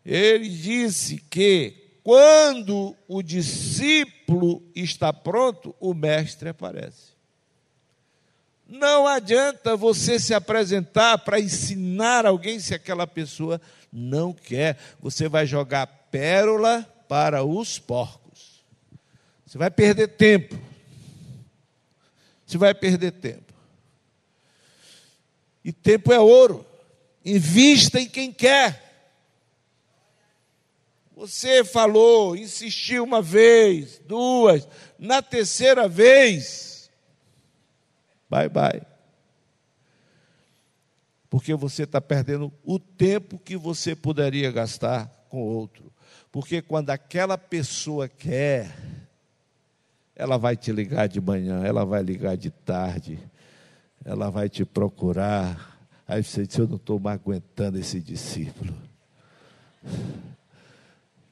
ele 0.03 0.49
disse 0.49 1.17
que 1.17 1.99
quando 2.03 2.95
o 3.07 3.21
discípulo 3.21 4.63
está 4.75 5.13
pronto, 5.13 5.75
o 5.79 5.93
mestre 5.93 6.49
aparece. 6.49 7.13
Não 8.67 9.05
adianta 9.07 9.77
você 9.77 10.19
se 10.19 10.33
apresentar 10.33 11.19
para 11.19 11.39
ensinar 11.39 12.25
alguém 12.25 12.59
se 12.59 12.73
aquela 12.73 13.05
pessoa 13.05 13.61
não 13.95 14.33
quer. 14.33 14.77
Você 14.99 15.29
vai 15.29 15.45
jogar 15.45 15.87
pérola 16.11 16.83
para 17.07 17.43
os 17.43 17.79
porcos. 17.79 18.63
Você 19.45 19.57
vai 19.57 19.71
perder 19.71 20.09
tempo. 20.09 20.59
Você 22.45 22.57
vai 22.57 22.73
perder 22.73 23.11
tempo. 23.13 23.53
E 25.63 25.71
tempo 25.71 26.11
é 26.11 26.19
ouro. 26.19 26.65
Invista 27.23 27.99
em 27.99 28.07
quem 28.07 28.31
quer. 28.31 28.83
Você 31.15 31.63
falou, 31.63 32.35
insistiu 32.35 33.03
uma 33.03 33.21
vez, 33.21 33.99
duas, 34.05 34.67
na 34.99 35.21
terceira 35.21 35.87
vez, 35.87 36.91
bye 38.29 38.49
bye. 38.49 38.94
Porque 41.35 41.53
você 41.53 41.83
está 41.83 41.99
perdendo 41.99 42.49
o 42.63 42.79
tempo 42.79 43.37
que 43.37 43.57
você 43.57 43.93
poderia 43.93 44.49
gastar 44.53 45.25
com 45.27 45.41
outro. 45.41 45.91
Porque 46.31 46.61
quando 46.61 46.91
aquela 46.91 47.37
pessoa 47.37 48.07
quer, 48.07 48.73
ela 50.15 50.37
vai 50.37 50.55
te 50.55 50.71
ligar 50.71 51.09
de 51.09 51.19
manhã, 51.19 51.61
ela 51.65 51.83
vai 51.83 52.01
ligar 52.01 52.37
de 52.37 52.49
tarde, 52.49 53.19
ela 54.05 54.29
vai 54.29 54.47
te 54.47 54.63
procurar. 54.63 55.77
Aí 56.07 56.23
você 56.23 56.47
diz: 56.47 56.57
Eu 56.57 56.69
não 56.69 56.77
estou 56.77 57.01
mais 57.01 57.19
aguentando 57.19 57.77
esse 57.77 57.99
discípulo. 57.99 58.73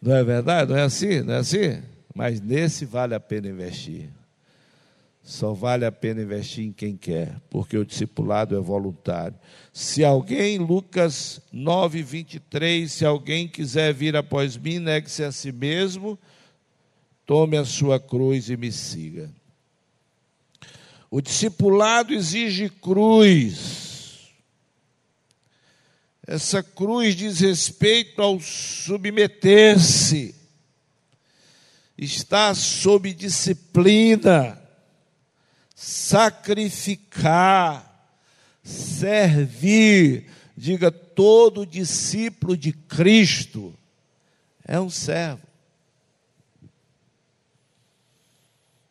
Não 0.01 0.13
é 0.13 0.21
verdade? 0.21 0.69
Não 0.69 0.77
é 0.77 0.83
assim? 0.83 1.21
Não 1.21 1.35
é 1.35 1.37
assim? 1.37 1.81
Mas 2.13 2.41
nesse 2.41 2.83
vale 2.83 3.15
a 3.15 3.21
pena 3.21 3.47
investir. 3.47 4.09
Só 5.23 5.53
vale 5.53 5.85
a 5.85 5.91
pena 5.91 6.21
investir 6.21 6.65
em 6.65 6.73
quem 6.73 6.97
quer, 6.97 7.39
porque 7.49 7.77
o 7.77 7.85
discipulado 7.85 8.57
é 8.57 8.59
voluntário. 8.59 9.39
Se 9.71 10.03
alguém, 10.03 10.57
Lucas 10.57 11.39
9, 11.49 12.03
23, 12.03 12.91
se 12.91 13.05
alguém 13.05 13.47
quiser 13.47 13.93
vir 13.93 14.17
após 14.17 14.57
mim, 14.57 14.79
negue-se 14.79 15.23
a 15.23 15.31
si 15.31 15.53
mesmo, 15.53 16.19
tome 17.25 17.55
a 17.55 17.63
sua 17.63 18.01
cruz 18.01 18.49
e 18.49 18.57
me 18.57 18.69
siga. 18.69 19.31
O 21.09 21.21
discipulado 21.21 22.13
exige 22.13 22.67
cruz. 22.69 24.29
Essa 26.27 26.61
cruz 26.61 27.15
diz 27.15 27.39
respeito 27.39 28.21
ao 28.21 28.41
submeter-se, 28.41 30.35
está 31.97 32.53
sob 32.53 33.13
disciplina, 33.13 34.62
sacrificar, 35.83 38.07
servir. 38.63 40.29
Diga, 40.55 40.91
todo 40.91 41.65
discípulo 41.65 42.55
de 42.55 42.71
Cristo 42.71 43.73
é 44.65 44.79
um 44.79 44.89
servo. 44.89 45.41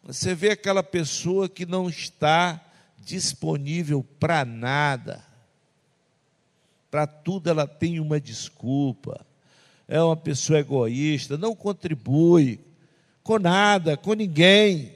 Você 0.02 0.34
vê 0.34 0.50
aquela 0.50 0.82
pessoa 0.82 1.48
que 1.48 1.64
não 1.64 1.88
está 1.88 2.60
disponível 2.98 4.04
para 4.18 4.44
nada 4.44 5.24
para 6.92 7.06
tudo 7.06 7.48
ela 7.48 7.66
tem 7.66 7.98
uma 7.98 8.20
desculpa. 8.20 9.24
É 9.88 10.00
uma 10.02 10.16
pessoa 10.16 10.58
egoísta, 10.58 11.38
não 11.38 11.56
contribui 11.56 12.60
com 13.22 13.38
nada, 13.38 13.96
com 13.96 14.12
ninguém. 14.12 14.92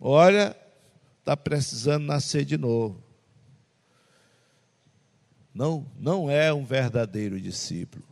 Olha, 0.00 0.56
está 1.18 1.36
precisando 1.36 2.06
nascer 2.06 2.44
de 2.46 2.56
novo. 2.56 3.04
Não, 5.52 5.86
não 5.98 6.30
é 6.30 6.52
um 6.52 6.64
verdadeiro 6.64 7.38
discípulo. 7.38 8.04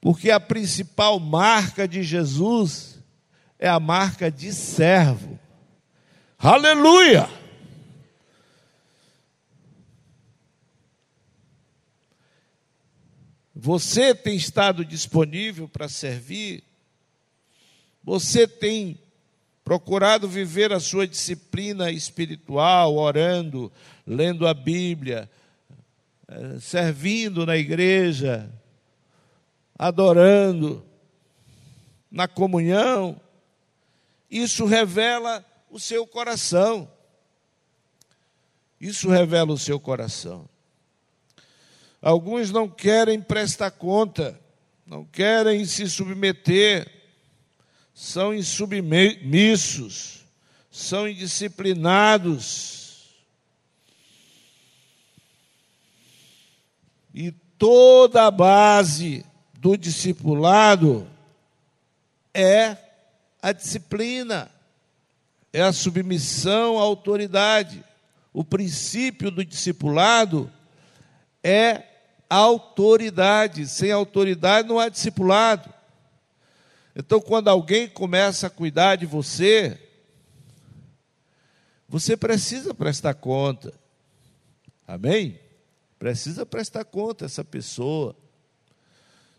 Porque 0.00 0.30
a 0.30 0.40
principal 0.40 1.20
marca 1.20 1.86
de 1.86 2.02
Jesus 2.02 2.98
é 3.58 3.68
a 3.68 3.78
marca 3.78 4.30
de 4.30 4.52
servo. 4.52 5.38
Aleluia! 6.36 7.28
Você 13.54 14.14
tem 14.14 14.36
estado 14.36 14.84
disponível 14.84 15.68
para 15.68 15.88
servir? 15.88 16.62
Você 18.04 18.46
tem 18.46 19.00
procurado 19.68 20.26
viver 20.26 20.72
a 20.72 20.80
sua 20.80 21.06
disciplina 21.06 21.90
espiritual, 21.90 22.96
orando, 22.96 23.70
lendo 24.06 24.46
a 24.46 24.54
Bíblia, 24.54 25.30
eh, 26.26 26.56
servindo 26.58 27.44
na 27.44 27.54
igreja, 27.54 28.50
adorando, 29.78 30.82
na 32.10 32.26
comunhão? 32.26 33.20
Isso 34.30 34.64
revela 34.64 35.44
o 35.70 35.78
seu 35.78 36.06
coração. 36.06 36.90
Isso 38.80 39.10
revela 39.10 39.52
o 39.52 39.58
seu 39.58 39.78
coração. 39.78 40.48
Alguns 42.00 42.50
não 42.50 42.66
querem 42.70 43.20
prestar 43.20 43.72
conta, 43.72 44.40
não 44.86 45.04
querem 45.04 45.66
se 45.66 45.90
submeter, 45.90 46.97
são 48.00 48.32
insubmissos, 48.32 50.24
são 50.70 51.08
indisciplinados. 51.08 53.08
E 57.12 57.32
toda 57.58 58.24
a 58.24 58.30
base 58.30 59.26
do 59.54 59.76
discipulado 59.76 61.08
é 62.32 62.76
a 63.42 63.50
disciplina, 63.50 64.48
é 65.52 65.60
a 65.60 65.72
submissão 65.72 66.78
à 66.78 66.82
autoridade. 66.82 67.84
O 68.32 68.44
princípio 68.44 69.28
do 69.28 69.44
discipulado 69.44 70.48
é 71.42 71.82
autoridade. 72.30 73.66
Sem 73.66 73.90
autoridade 73.90 74.68
não 74.68 74.78
há 74.78 74.88
discipulado. 74.88 75.77
Então, 77.00 77.20
quando 77.20 77.46
alguém 77.46 77.88
começa 77.88 78.48
a 78.48 78.50
cuidar 78.50 78.96
de 78.96 79.06
você, 79.06 79.78
você 81.88 82.16
precisa 82.16 82.74
prestar 82.74 83.14
conta. 83.14 83.72
Amém? 84.84 85.38
Precisa 85.96 86.44
prestar 86.44 86.84
conta 86.84 87.26
essa 87.26 87.44
pessoa. 87.44 88.16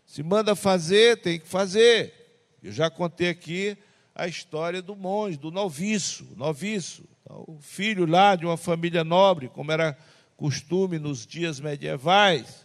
Se 0.06 0.22
manda 0.22 0.56
fazer, 0.56 1.20
tem 1.20 1.38
que 1.38 1.46
fazer. 1.46 2.14
Eu 2.62 2.72
já 2.72 2.88
contei 2.88 3.28
aqui 3.28 3.76
a 4.14 4.26
história 4.26 4.80
do 4.80 4.96
monge, 4.96 5.36
do 5.36 5.50
noviço, 5.50 6.26
noviço, 6.38 7.04
o 7.28 7.58
filho 7.60 8.06
lá 8.06 8.36
de 8.36 8.46
uma 8.46 8.56
família 8.56 9.04
nobre, 9.04 9.50
como 9.50 9.70
era 9.70 9.98
costume 10.34 10.98
nos 10.98 11.26
dias 11.26 11.60
medievais, 11.60 12.64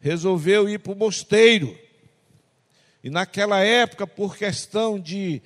resolveu 0.00 0.68
ir 0.68 0.80
para 0.80 0.92
o 0.92 0.96
mosteiro. 0.96 1.85
E 3.06 3.10
naquela 3.10 3.60
época, 3.60 4.04
por 4.04 4.36
questão 4.36 4.98
de 4.98 5.40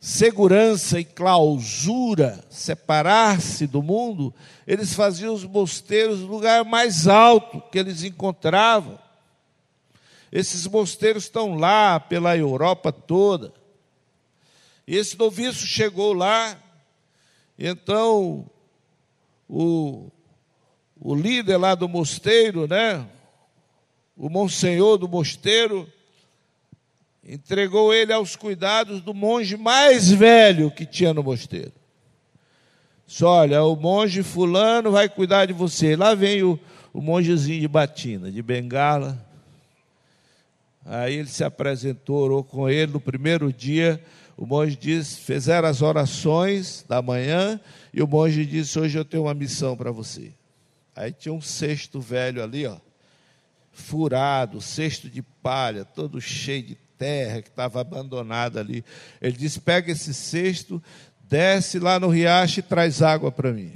segurança 0.00 0.98
e 0.98 1.04
clausura, 1.04 2.42
separar-se 2.48 3.66
do 3.66 3.82
mundo, 3.82 4.32
eles 4.66 4.94
faziam 4.94 5.34
os 5.34 5.44
mosteiros 5.44 6.20
no 6.20 6.26
lugar 6.26 6.64
mais 6.64 7.06
alto 7.06 7.60
que 7.70 7.78
eles 7.78 8.02
encontravam. 8.02 8.98
Esses 10.32 10.66
mosteiros 10.66 11.24
estão 11.24 11.54
lá 11.54 12.00
pela 12.00 12.34
Europa 12.34 12.90
toda. 12.90 13.52
E 14.86 14.96
esse 14.96 15.18
noviço 15.18 15.66
chegou 15.66 16.14
lá, 16.14 16.56
então 17.58 18.46
o 19.46 20.10
o 20.98 21.14
líder 21.14 21.58
lá 21.58 21.74
do 21.74 21.86
mosteiro, 21.86 22.66
né? 22.66 23.06
O 24.16 24.30
monsenhor 24.30 24.96
do 24.96 25.06
mosteiro 25.06 25.92
entregou 27.26 27.92
ele 27.92 28.12
aos 28.12 28.36
cuidados 28.36 29.00
do 29.00 29.14
monge 29.14 29.56
mais 29.56 30.10
velho 30.10 30.70
que 30.70 30.84
tinha 30.84 31.14
no 31.14 31.22
mosteiro. 31.22 31.72
Disse, 33.06 33.24
olha, 33.24 33.62
o 33.64 33.76
monge 33.76 34.22
fulano 34.22 34.90
vai 34.90 35.08
cuidar 35.08 35.46
de 35.46 35.52
você. 35.52 35.96
Lá 35.96 36.14
vem 36.14 36.42
o, 36.42 36.58
o 36.92 37.00
mongezinho 37.00 37.60
de 37.60 37.68
batina, 37.68 38.30
de 38.30 38.42
bengala. 38.42 39.24
Aí 40.84 41.14
ele 41.14 41.28
se 41.28 41.42
apresentou, 41.42 42.16
orou 42.16 42.44
com 42.44 42.68
ele 42.68 42.92
no 42.92 43.00
primeiro 43.00 43.52
dia. 43.52 44.02
O 44.36 44.46
monge 44.46 44.76
disse, 44.76 45.20
fizeram 45.20 45.68
as 45.68 45.80
orações 45.80 46.84
da 46.88 47.00
manhã, 47.00 47.60
e 47.92 48.02
o 48.02 48.06
monge 48.06 48.44
disse: 48.44 48.78
Hoje 48.78 48.98
eu 48.98 49.04
tenho 49.04 49.22
uma 49.22 49.34
missão 49.34 49.76
para 49.76 49.92
você. 49.92 50.32
Aí 50.94 51.12
tinha 51.12 51.32
um 51.32 51.40
cesto 51.40 52.00
velho 52.00 52.42
ali, 52.42 52.66
ó, 52.66 52.76
furado, 53.72 54.60
cesto 54.60 55.08
de 55.08 55.22
palha, 55.22 55.84
todo 55.84 56.20
cheio 56.20 56.62
de 56.64 56.83
terra, 56.98 57.42
que 57.42 57.48
estava 57.48 57.80
abandonado 57.80 58.58
ali. 58.58 58.84
Ele 59.20 59.36
disse: 59.36 59.60
Pega 59.60 59.92
esse 59.92 60.14
cesto, 60.14 60.82
desce 61.28 61.78
lá 61.78 61.98
no 61.98 62.08
riacho 62.08 62.60
e 62.60 62.62
traz 62.62 63.02
água 63.02 63.30
para 63.30 63.52
mim. 63.52 63.72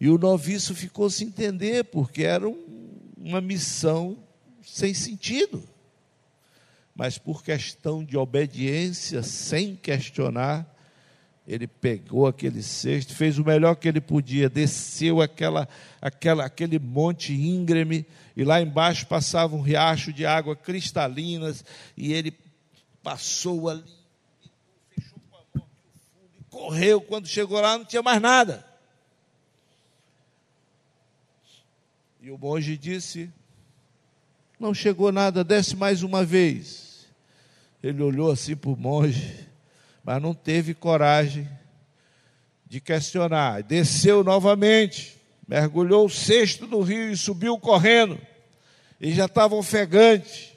E 0.00 0.08
o 0.08 0.18
noviço 0.18 0.74
ficou 0.74 1.08
sem 1.08 1.28
entender, 1.28 1.84
porque 1.84 2.24
era 2.24 2.48
um, 2.48 3.00
uma 3.16 3.40
missão 3.40 4.18
sem 4.62 4.92
sentido. 4.92 5.66
Mas 6.94 7.18
por 7.18 7.42
questão 7.42 8.04
de 8.04 8.16
obediência, 8.16 9.22
sem 9.22 9.74
questionar, 9.74 10.73
ele 11.46 11.66
pegou 11.66 12.26
aquele 12.26 12.62
cesto, 12.62 13.14
fez 13.14 13.38
o 13.38 13.44
melhor 13.44 13.74
que 13.74 13.86
ele 13.86 14.00
podia, 14.00 14.48
desceu 14.48 15.20
aquela, 15.20 15.68
aquela, 16.00 16.44
aquele 16.44 16.78
monte 16.78 17.34
íngreme, 17.34 18.06
e 18.34 18.42
lá 18.44 18.60
embaixo 18.60 19.06
passava 19.06 19.54
um 19.54 19.60
riacho 19.60 20.12
de 20.12 20.24
água 20.24 20.56
cristalinas, 20.56 21.64
e 21.96 22.12
ele 22.12 22.34
passou 23.02 23.68
ali, 23.68 23.84
fechou 24.94 25.20
com 25.30 25.36
a 25.36 25.40
mão 25.54 25.66
fundo, 26.14 26.30
e 26.40 26.44
correu. 26.44 27.00
Quando 27.02 27.26
chegou 27.26 27.60
lá, 27.60 27.76
não 27.76 27.84
tinha 27.84 28.02
mais 28.02 28.20
nada. 28.22 28.64
E 32.22 32.30
o 32.30 32.38
monge 32.38 32.78
disse: 32.78 33.30
Não 34.58 34.72
chegou 34.72 35.12
nada, 35.12 35.44
desce 35.44 35.76
mais 35.76 36.02
uma 36.02 36.24
vez. 36.24 37.06
Ele 37.82 38.02
olhou 38.02 38.30
assim 38.30 38.56
para 38.56 38.70
o 38.70 38.76
monge, 38.76 39.43
mas 40.04 40.20
não 40.20 40.34
teve 40.34 40.74
coragem 40.74 41.48
de 42.66 42.80
questionar. 42.80 43.62
Desceu 43.62 44.22
novamente, 44.22 45.16
mergulhou 45.48 46.06
o 46.06 46.10
cesto 46.10 46.66
no 46.66 46.80
rio 46.82 47.10
e 47.10 47.16
subiu 47.16 47.58
correndo. 47.58 48.20
E 49.00 49.12
já 49.12 49.24
estava 49.24 49.54
ofegante. 49.54 50.52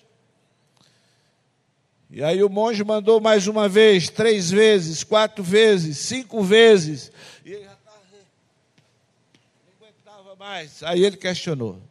E 2.10 2.24
aí 2.24 2.44
o 2.44 2.50
monge 2.50 2.84
mandou 2.84 3.20
mais 3.20 3.48
uma 3.48 3.68
vez, 3.68 4.10
três 4.10 4.52
vezes, 4.52 5.04
quatro 5.04 5.44
vezes, 5.44 5.98
cinco 5.98 6.44
vezes. 6.44 7.12
E 7.46 7.54
ele 7.54 7.64
já 7.64 7.78
mais. 10.48 10.82
Aí 10.84 11.04
ele 11.04 11.18
questionou. 11.18 11.82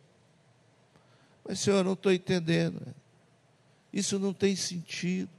Mas, 1.47 1.61
senhor, 1.61 1.79
eu 1.79 1.85
não 1.85 1.93
estou 1.93 2.13
entendendo. 2.13 2.81
Isso 3.93 4.19
não 4.19 4.33
tem 4.33 4.57
sentido. 4.57 5.31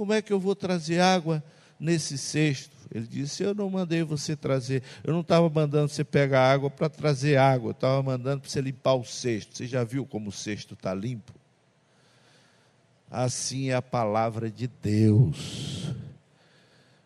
Como 0.00 0.14
é 0.14 0.22
que 0.22 0.32
eu 0.32 0.40
vou 0.40 0.56
trazer 0.56 0.98
água 0.98 1.44
nesse 1.78 2.16
cesto? 2.16 2.74
Ele 2.90 3.06
disse: 3.06 3.42
Eu 3.42 3.54
não 3.54 3.68
mandei 3.68 4.02
você 4.02 4.34
trazer. 4.34 4.82
Eu 5.04 5.12
não 5.12 5.20
estava 5.20 5.46
mandando 5.50 5.90
você 5.90 6.02
pegar 6.02 6.50
água 6.50 6.70
para 6.70 6.88
trazer 6.88 7.36
água. 7.36 7.68
Eu 7.68 7.72
estava 7.72 8.02
mandando 8.02 8.40
para 8.40 8.48
você 8.48 8.62
limpar 8.62 8.94
o 8.94 9.04
cesto. 9.04 9.54
Você 9.54 9.66
já 9.66 9.84
viu 9.84 10.06
como 10.06 10.30
o 10.30 10.32
cesto 10.32 10.72
está 10.72 10.94
limpo? 10.94 11.34
Assim 13.10 13.68
é 13.68 13.74
a 13.74 13.82
palavra 13.82 14.50
de 14.50 14.68
Deus. 14.68 15.92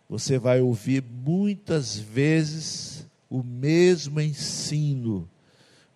Você 0.09 0.39
vai 0.39 0.61
ouvir 0.61 1.03
muitas 1.03 1.99
vezes 1.99 3.09
o 3.29 3.43
mesmo 3.43 4.21
ensino, 4.21 5.29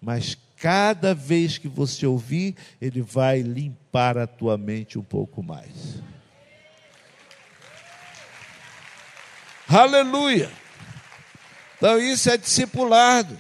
mas 0.01 0.37
cada 0.57 1.15
vez 1.15 1.59
que 1.59 1.69
você 1.69 2.05
ouvir, 2.09 2.57
ele 2.81 3.03
vai 3.03 3.41
limpar 3.41 4.19
a 4.19 4.27
tua 4.27 4.59
mente 4.59 4.99
um 4.99 5.05
pouco 5.05 5.45
mais. 5.45 6.03
Aleluia! 9.69 10.51
Então, 11.77 11.99
isso 11.99 12.31
é 12.31 12.39
discipulado. 12.39 13.39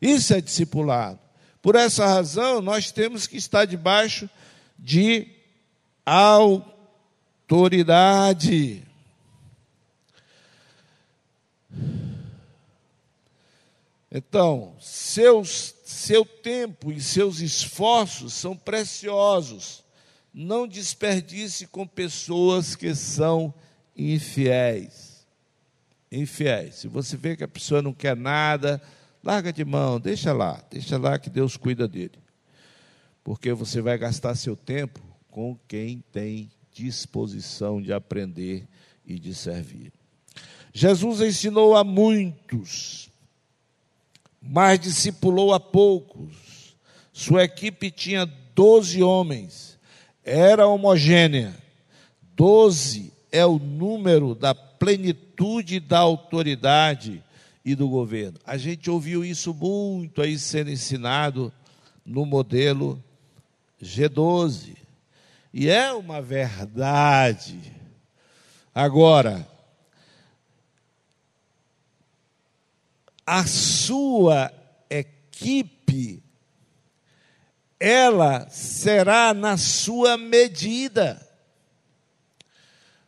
Isso 0.00 0.32
é 0.32 0.40
discipulado. 0.40 1.20
Por 1.60 1.74
essa 1.76 2.06
razão, 2.06 2.62
nós 2.62 2.90
temos 2.90 3.26
que 3.26 3.36
estar 3.36 3.66
debaixo 3.66 4.30
de 4.78 5.28
autoridade. 6.06 6.72
Então, 14.10 14.74
seus, 14.80 15.74
seu 15.84 16.24
tempo 16.24 16.90
e 16.90 17.00
seus 17.00 17.40
esforços 17.40 18.32
são 18.32 18.56
preciosos. 18.56 19.84
Não 20.32 20.66
desperdice 20.66 21.66
com 21.66 21.86
pessoas 21.86 22.74
que 22.74 22.94
são 22.94 23.52
infiéis. 23.96 25.26
Infiéis. 26.10 26.76
Se 26.76 26.88
você 26.88 27.16
vê 27.16 27.36
que 27.36 27.44
a 27.44 27.48
pessoa 27.48 27.82
não 27.82 27.92
quer 27.92 28.16
nada, 28.16 28.80
larga 29.22 29.52
de 29.52 29.64
mão, 29.64 29.98
deixa 29.98 30.32
lá, 30.32 30.62
deixa 30.70 30.98
lá 30.98 31.18
que 31.18 31.30
Deus 31.30 31.56
cuida 31.56 31.88
dele. 31.88 32.18
Porque 33.24 33.52
você 33.52 33.80
vai 33.80 33.98
gastar 33.98 34.34
seu 34.34 34.56
tempo 34.56 35.00
com 35.28 35.58
quem 35.66 36.02
tem 36.12 36.50
disposição 36.72 37.80
de 37.80 37.92
aprender 37.92 38.68
e 39.04 39.18
de 39.18 39.34
servir. 39.34 39.92
Jesus 40.72 41.20
ensinou 41.20 41.74
a 41.74 41.82
muitos 41.82 43.10
mas 44.48 44.78
discipulou 44.78 45.52
a 45.52 45.60
poucos. 45.60 46.76
Sua 47.12 47.44
equipe 47.44 47.90
tinha 47.90 48.26
doze 48.54 49.02
homens, 49.02 49.78
era 50.24 50.66
homogênea. 50.66 51.54
Doze 52.34 53.12
é 53.30 53.44
o 53.44 53.58
número 53.58 54.34
da 54.34 54.54
plenitude 54.54 55.80
da 55.80 55.98
autoridade 55.98 57.22
e 57.64 57.74
do 57.74 57.88
governo. 57.88 58.38
A 58.46 58.56
gente 58.56 58.90
ouviu 58.90 59.24
isso 59.24 59.52
muito 59.52 60.22
aí 60.22 60.38
sendo 60.38 60.70
ensinado 60.70 61.52
no 62.04 62.24
modelo 62.24 63.02
G12. 63.82 64.76
E 65.52 65.68
é 65.68 65.92
uma 65.92 66.22
verdade. 66.22 67.72
Agora, 68.74 69.48
a 73.26 73.44
sua 73.46 74.52
equipe, 74.88 76.22
ela 77.80 78.48
será 78.48 79.34
na 79.34 79.56
sua 79.56 80.16
medida, 80.16 81.25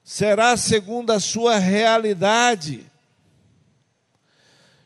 será 0.09 0.57
segundo 0.57 1.11
a 1.11 1.21
sua 1.21 1.59
realidade. 1.59 2.91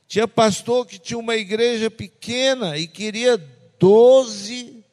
Tinha 0.09 0.27
pastor 0.27 0.85
que 0.85 0.99
tinha 0.99 1.17
uma 1.17 1.37
igreja 1.37 1.89
pequena 1.89 2.77
e 2.77 2.89
queria 2.89 3.39
doze, 3.79 4.85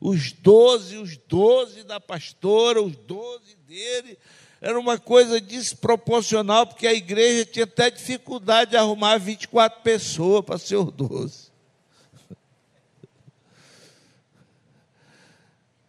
os 0.00 0.32
doze, 0.32 0.96
os 0.96 1.18
doze 1.18 1.82
da 1.82 2.00
pastora, 2.00 2.80
os 2.80 2.96
doze 2.96 3.54
dele, 3.68 4.18
era 4.62 4.80
uma 4.80 4.98
coisa 4.98 5.38
desproporcional, 5.42 6.66
porque 6.66 6.86
a 6.86 6.94
igreja 6.94 7.44
tinha 7.44 7.64
até 7.64 7.90
dificuldade 7.90 8.70
de 8.70 8.78
arrumar 8.78 9.18
24 9.18 9.82
pessoas 9.82 10.42
para 10.42 10.56
ser 10.56 10.76
os 10.76 10.90
12. 10.90 11.50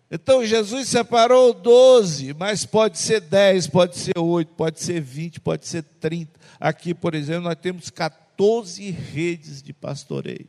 Então 0.10 0.45
Jesus 0.45 0.88
separou 0.88 1.53
12, 1.53 2.34
mas 2.34 2.66
pode 2.66 2.97
ser 2.97 3.20
10, 3.20 3.68
pode 3.68 3.97
ser 3.97 4.18
8, 4.18 4.53
pode 4.53 4.82
ser 4.82 5.01
20, 5.01 5.41
pode 5.41 5.68
ser 5.68 5.84
30. 5.84 6.39
Aqui, 6.60 6.93
por 6.93 7.14
exemplo, 7.14 7.43
nós 7.43 7.58
temos 7.62 7.89
14 7.89 8.89
redes 8.89 9.62
de 9.62 9.74
pastoreio. 9.74 10.47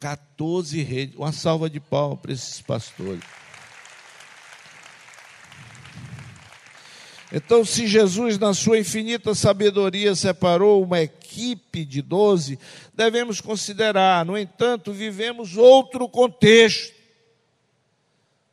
14 0.00 0.82
redes. 0.82 1.16
Uma 1.16 1.32
salva 1.32 1.68
de 1.68 1.80
palmas 1.80 2.20
para 2.20 2.32
esses 2.32 2.60
pastores. 2.60 3.22
Então, 7.30 7.62
se 7.62 7.86
Jesus, 7.86 8.38
na 8.38 8.54
sua 8.54 8.78
infinita 8.78 9.34
sabedoria, 9.34 10.14
separou 10.14 10.82
uma 10.82 11.00
equipe 11.00 11.84
de 11.84 12.00
doze, 12.00 12.58
devemos 12.94 13.40
considerar, 13.40 14.24
no 14.24 14.36
entanto, 14.36 14.92
vivemos 14.92 15.56
outro 15.56 16.08
contexto. 16.08 16.96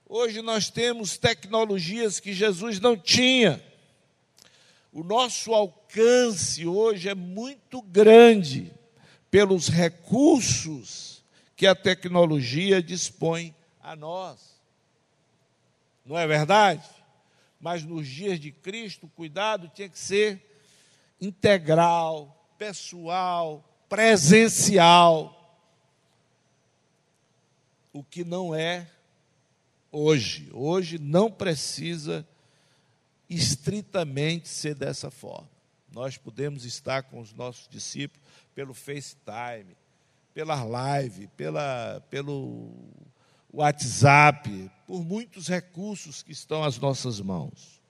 Hoje 0.08 0.42
nós 0.42 0.70
temos 0.70 1.18
tecnologias 1.18 2.20
que 2.20 2.34
Jesus 2.34 2.80
não 2.80 2.98
tinha. 2.98 3.64
O 4.92 5.04
nosso 5.04 5.54
alcance 5.54 6.68
hoje 6.68 7.10
é 7.10 7.16
muito 7.16 7.82
grande 7.82 8.72
pelos 9.32 9.68
recursos 9.68 11.24
que 11.56 11.66
a 11.66 11.74
tecnologia 11.74 12.84
dispõe 12.84 13.56
a 13.82 13.96
nós. 13.96 14.40
Não 16.06 16.18
é 16.18 16.28
verdade? 16.28 16.84
Mas 17.60 17.84
nos 17.84 18.08
dias 18.08 18.40
de 18.40 18.52
Cristo, 18.52 19.06
o 19.06 19.10
cuidado 19.10 19.70
tinha 19.74 19.90
que 19.90 19.98
ser 19.98 20.42
integral, 21.20 22.54
pessoal, 22.58 23.64
presencial. 23.88 25.32
O 27.94 28.04
que 28.04 28.24
não 28.24 28.54
é 28.54 28.88
hoje. 29.92 30.50
Hoje 30.54 31.00
não 31.00 31.32
precisa 31.32 32.28
estritamente 33.30 34.48
ser 34.48 34.76
dessa 34.76 35.10
forma. 35.10 35.50
Nós 35.92 36.18
podemos 36.18 36.66
estar 36.66 37.04
com 37.04 37.20
os 37.20 37.34
nossos 37.34 37.70
discípulos 37.70 38.22
pelo 38.54 38.74
FaceTime, 38.74 39.76
pela 40.34 40.62
live, 40.64 41.28
pela, 41.38 42.02
pelo 42.10 42.74
WhatsApp, 43.52 44.70
por 44.86 45.04
muitos 45.04 45.48
recursos 45.48 46.22
que 46.22 46.32
estão 46.32 46.64
às 46.64 46.78
nossas 46.78 47.20
mãos. 47.20 47.82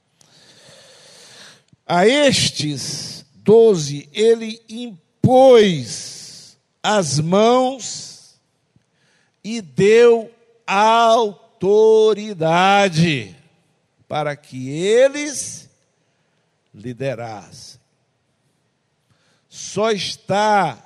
A 1.85 2.07
estes 2.07 3.25
doze, 3.35 4.09
ele 4.11 4.61
impôs 4.67 6.57
as 6.81 7.19
mãos 7.19 8.39
e 9.43 9.61
deu 9.61 10.31
autoridade 10.65 12.25
para 14.07 14.35
que 14.35 14.69
eles 14.69 15.69
liderassem. 16.73 17.79
Só 19.47 19.91
está 19.91 20.83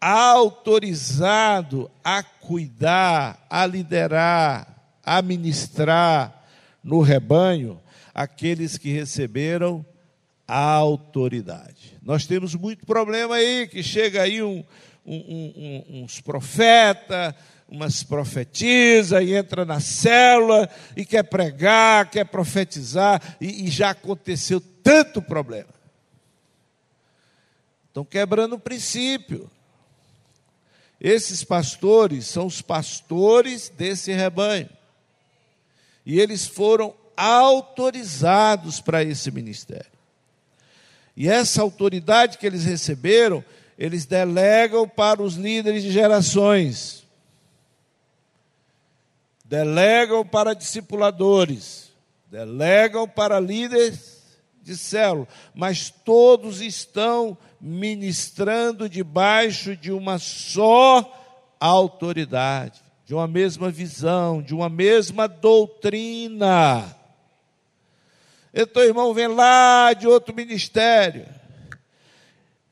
autorizado 0.00 1.90
a 2.04 2.22
cuidar, 2.22 3.46
a 3.48 3.64
liderar, 3.66 4.75
a 5.06 5.22
ministrar 5.22 6.44
no 6.82 7.00
rebanho 7.00 7.80
aqueles 8.12 8.76
que 8.76 8.90
receberam 8.90 9.86
a 10.48 10.72
autoridade. 10.72 11.96
Nós 12.02 12.26
temos 12.26 12.54
muito 12.56 12.84
problema 12.84 13.36
aí, 13.36 13.68
que 13.68 13.82
chega 13.82 14.22
aí 14.22 14.42
um, 14.42 14.64
um, 15.04 15.84
um, 15.88 16.02
uns 16.02 16.20
profetas, 16.20 17.34
umas 17.68 18.02
profetiza 18.02 19.22
e 19.22 19.34
entra 19.34 19.64
na 19.64 19.80
célula 19.80 20.68
e 20.96 21.04
quer 21.04 21.24
pregar, 21.24 22.10
quer 22.10 22.24
profetizar, 22.24 23.20
e, 23.40 23.66
e 23.66 23.70
já 23.70 23.90
aconteceu 23.90 24.60
tanto 24.82 25.22
problema. 25.22 25.74
Estão 27.88 28.04
quebrando 28.04 28.54
o 28.54 28.60
princípio. 28.60 29.50
Esses 31.00 31.42
pastores 31.42 32.26
são 32.26 32.46
os 32.46 32.62
pastores 32.62 33.68
desse 33.68 34.12
rebanho. 34.12 34.75
E 36.06 36.20
eles 36.20 36.46
foram 36.46 36.94
autorizados 37.16 38.80
para 38.80 39.02
esse 39.02 39.30
ministério. 39.32 39.90
E 41.16 41.28
essa 41.28 41.62
autoridade 41.62 42.38
que 42.38 42.46
eles 42.46 42.64
receberam, 42.64 43.44
eles 43.76 44.06
delegam 44.06 44.88
para 44.88 45.20
os 45.20 45.34
líderes 45.34 45.82
de 45.82 45.90
gerações. 45.90 47.04
Delegam 49.44 50.24
para 50.24 50.54
discipuladores, 50.54 51.90
delegam 52.30 53.08
para 53.08 53.40
líderes 53.40 54.22
de 54.62 54.76
célula, 54.76 55.28
mas 55.54 55.88
todos 55.88 56.60
estão 56.60 57.38
ministrando 57.60 58.88
debaixo 58.88 59.76
de 59.76 59.92
uma 59.92 60.18
só 60.18 61.56
autoridade, 61.60 62.82
de 63.06 63.14
uma 63.14 63.28
mesma 63.28 63.70
visão, 63.70 64.42
de 64.42 64.52
uma 64.52 64.68
mesma 64.68 65.28
doutrina. 65.28 66.94
Então, 68.52 68.82
irmão, 68.82 69.14
vem 69.14 69.28
lá 69.28 69.92
de 69.92 70.08
outro 70.08 70.34
ministério. 70.34 71.24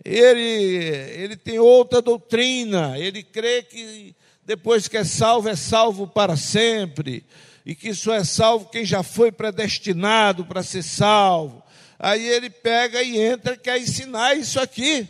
Ele, 0.05 0.43
ele 0.43 1.37
tem 1.37 1.61
outra 1.61 2.03
doutrina, 2.03 2.99
ele 2.99 3.23
crê 3.23 3.63
que 3.63 4.15
depois 4.45 4.89
que 4.89 4.97
é 4.97 5.05
salvo, 5.05 5.49
é 5.49 5.57
salvo 5.57 6.07
para 6.07 6.37
sempre, 6.37 7.25
e 7.65 7.75
que 7.75 7.95
só 7.95 8.13
é 8.13 8.25
salvo 8.25 8.69
quem 8.69 8.85
já 8.85 9.03
foi 9.03 9.31
predestinado 9.31 10.45
para 10.45 10.65
ser 10.65 10.83
salvo. 10.83 11.63
Aí 11.97 12.27
ele 12.27 12.51
pega 12.51 13.03
e 13.03 13.19
entra, 13.19 13.57
quer 13.57 13.81
ensinar 13.81 14.35
isso 14.35 14.61
aqui. 14.61 15.09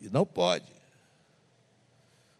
E 0.00 0.08
não 0.08 0.24
pode. 0.24 0.73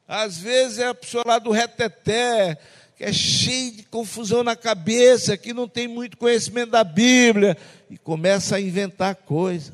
Às 0.06 0.38
vezes 0.38 0.78
é 0.78 0.88
a 0.88 0.94
pessoa 0.94 1.24
lá 1.26 1.38
do 1.38 1.50
reteté, 1.50 2.58
que 2.96 3.04
é 3.04 3.12
cheio 3.12 3.72
de 3.72 3.82
confusão 3.84 4.44
na 4.44 4.54
cabeça, 4.54 5.36
que 5.36 5.52
não 5.52 5.66
tem 5.66 5.88
muito 5.88 6.16
conhecimento 6.16 6.70
da 6.70 6.84
Bíblia, 6.84 7.56
e 7.88 7.96
começa 7.96 8.56
a 8.56 8.60
inventar 8.60 9.14
coisa. 9.16 9.72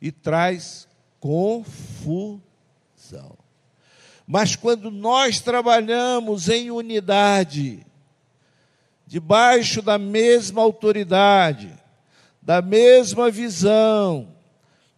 E 0.00 0.12
traz 0.12 0.86
confusão. 1.18 2.40
Mas 4.26 4.56
quando 4.56 4.90
nós 4.90 5.40
trabalhamos 5.40 6.48
em 6.48 6.70
unidade, 6.70 7.84
debaixo 9.06 9.82
da 9.82 9.98
mesma 9.98 10.62
autoridade, 10.62 11.70
da 12.40 12.62
mesma 12.62 13.30
visão, 13.30 14.33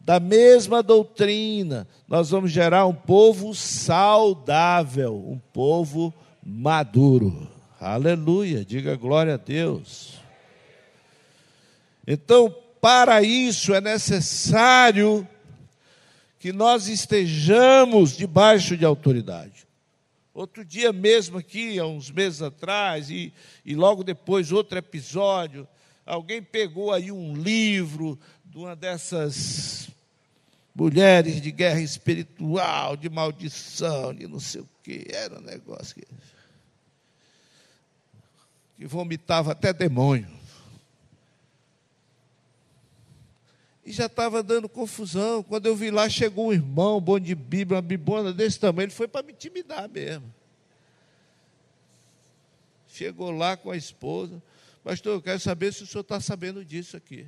da 0.06 0.20
mesma 0.20 0.84
doutrina, 0.84 1.84
nós 2.06 2.30
vamos 2.30 2.52
gerar 2.52 2.86
um 2.86 2.94
povo 2.94 3.52
saudável, 3.52 5.16
um 5.16 5.36
povo 5.52 6.14
maduro. 6.44 7.50
Aleluia, 7.80 8.64
diga 8.64 8.94
glória 8.94 9.34
a 9.34 9.36
Deus. 9.36 10.20
Então, 12.06 12.54
para 12.80 13.20
isso 13.20 13.74
é 13.74 13.80
necessário 13.80 15.26
que 16.38 16.52
nós 16.52 16.86
estejamos 16.86 18.16
debaixo 18.16 18.76
de 18.76 18.84
autoridade. 18.84 19.66
Outro 20.32 20.64
dia 20.64 20.92
mesmo 20.92 21.38
aqui, 21.38 21.80
há 21.80 21.84
uns 21.84 22.12
meses 22.12 22.42
atrás, 22.42 23.10
e, 23.10 23.32
e 23.64 23.74
logo 23.74 24.04
depois 24.04 24.52
outro 24.52 24.78
episódio, 24.78 25.66
alguém 26.04 26.40
pegou 26.40 26.92
aí 26.92 27.10
um 27.10 27.34
livro 27.34 28.16
de 28.44 28.56
uma 28.56 28.76
dessas 28.76 29.95
mulheres 30.76 31.40
de 31.40 31.50
guerra 31.50 31.80
espiritual, 31.80 32.98
de 32.98 33.08
maldição, 33.08 34.12
de 34.12 34.28
não 34.28 34.38
sei 34.38 34.60
o 34.60 34.68
que, 34.82 35.06
era 35.08 35.38
um 35.38 35.42
negócio 35.42 35.94
que, 35.94 36.06
que 38.76 38.86
vomitava 38.86 39.52
até 39.52 39.72
demônio. 39.72 40.28
E 43.86 43.92
já 43.92 44.06
estava 44.06 44.42
dando 44.42 44.68
confusão. 44.68 45.42
Quando 45.44 45.66
eu 45.66 45.76
vi 45.76 45.90
lá, 45.90 46.10
chegou 46.10 46.48
um 46.48 46.52
irmão, 46.52 47.00
bom 47.00 47.18
de 47.20 47.34
Bíblia, 47.34 47.76
uma 47.76 47.82
bibona 47.82 48.32
desse 48.32 48.58
tamanho. 48.58 48.86
Ele 48.86 48.92
foi 48.92 49.06
para 49.06 49.24
me 49.24 49.32
intimidar 49.32 49.88
mesmo. 49.88 50.34
Chegou 52.88 53.30
lá 53.30 53.56
com 53.56 53.70
a 53.70 53.76
esposa. 53.76 54.42
Pastor, 54.82 55.14
eu 55.14 55.22
quero 55.22 55.38
saber 55.38 55.72
se 55.72 55.84
o 55.84 55.86
senhor 55.86 56.02
está 56.02 56.20
sabendo 56.20 56.64
disso 56.64 56.96
aqui. 56.96 57.26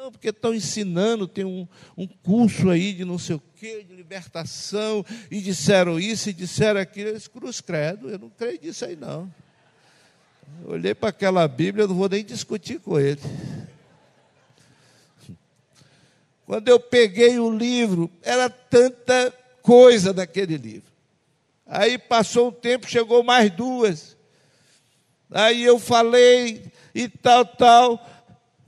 Não, 0.00 0.10
porque 0.10 0.30
estão 0.30 0.54
ensinando, 0.54 1.28
tem 1.28 1.44
um, 1.44 1.68
um 1.94 2.06
curso 2.06 2.70
aí 2.70 2.94
de 2.94 3.04
não 3.04 3.18
sei 3.18 3.36
o 3.36 3.42
quê, 3.56 3.84
de 3.86 3.94
libertação, 3.94 5.04
e 5.30 5.42
disseram 5.42 6.00
isso 6.00 6.30
e 6.30 6.32
disseram 6.32 6.80
aquilo. 6.80 7.10
Eles 7.10 7.28
cruz 7.28 7.60
credo, 7.60 8.08
eu 8.08 8.18
não 8.18 8.30
creio 8.30 8.58
nisso 8.62 8.86
aí 8.86 8.96
não. 8.96 9.30
Eu 10.64 10.70
olhei 10.70 10.94
para 10.94 11.10
aquela 11.10 11.46
Bíblia, 11.46 11.84
eu 11.84 11.88
não 11.88 11.94
vou 11.94 12.08
nem 12.08 12.24
discutir 12.24 12.80
com 12.80 12.98
ele. 12.98 13.20
Quando 16.46 16.68
eu 16.68 16.80
peguei 16.80 17.38
o 17.38 17.54
livro, 17.54 18.10
era 18.22 18.48
tanta 18.48 19.30
coisa 19.60 20.14
daquele 20.14 20.56
livro. 20.56 20.90
Aí 21.66 21.98
passou 21.98 22.48
um 22.48 22.52
tempo, 22.52 22.88
chegou 22.88 23.22
mais 23.22 23.50
duas. 23.50 24.16
Aí 25.30 25.62
eu 25.62 25.78
falei 25.78 26.72
e 26.94 27.06
tal, 27.06 27.44
tal. 27.44 28.06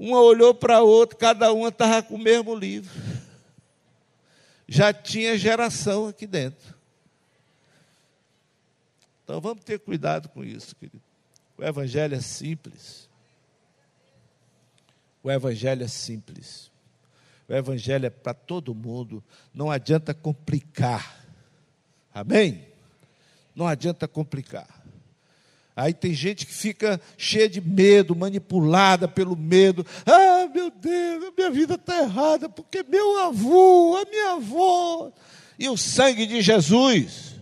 Uma 0.02 0.20
olhou 0.20 0.52
para 0.52 0.78
a 0.78 0.82
outra, 0.82 1.16
cada 1.16 1.52
uma 1.52 1.68
estava 1.68 2.02
com 2.02 2.16
o 2.16 2.18
mesmo 2.18 2.56
livro. 2.56 2.90
Já 4.66 4.92
tinha 4.92 5.38
geração 5.38 6.08
aqui 6.08 6.26
dentro. 6.26 6.74
Então 9.22 9.40
vamos 9.40 9.62
ter 9.62 9.78
cuidado 9.78 10.28
com 10.28 10.42
isso, 10.42 10.74
querido. 10.74 11.00
O 11.56 11.62
Evangelho 11.62 12.16
é 12.16 12.20
simples. 12.20 13.08
O 15.22 15.30
Evangelho 15.30 15.84
é 15.84 15.88
simples. 15.88 16.68
O 17.48 17.52
Evangelho 17.52 18.06
é 18.06 18.10
para 18.10 18.34
todo 18.34 18.74
mundo, 18.74 19.22
não 19.54 19.70
adianta 19.70 20.12
complicar. 20.12 21.24
Amém? 22.12 22.66
Não 23.54 23.68
adianta 23.68 24.08
complicar. 24.08 24.81
Aí 25.74 25.94
tem 25.94 26.12
gente 26.12 26.44
que 26.44 26.52
fica 26.52 27.00
cheia 27.16 27.48
de 27.48 27.60
medo, 27.60 28.14
manipulada 28.14 29.08
pelo 29.08 29.34
medo. 29.34 29.86
Ah, 30.04 30.46
meu 30.52 30.70
Deus, 30.70 31.24
a 31.24 31.32
minha 31.36 31.50
vida 31.50 31.74
está 31.74 32.02
errada, 32.02 32.48
porque 32.48 32.84
meu 32.86 33.20
avô, 33.20 33.96
a 33.96 34.08
minha 34.10 34.32
avó. 34.32 35.10
E 35.58 35.68
o 35.68 35.76
sangue 35.76 36.26
de 36.26 36.42
Jesus. 36.42 37.32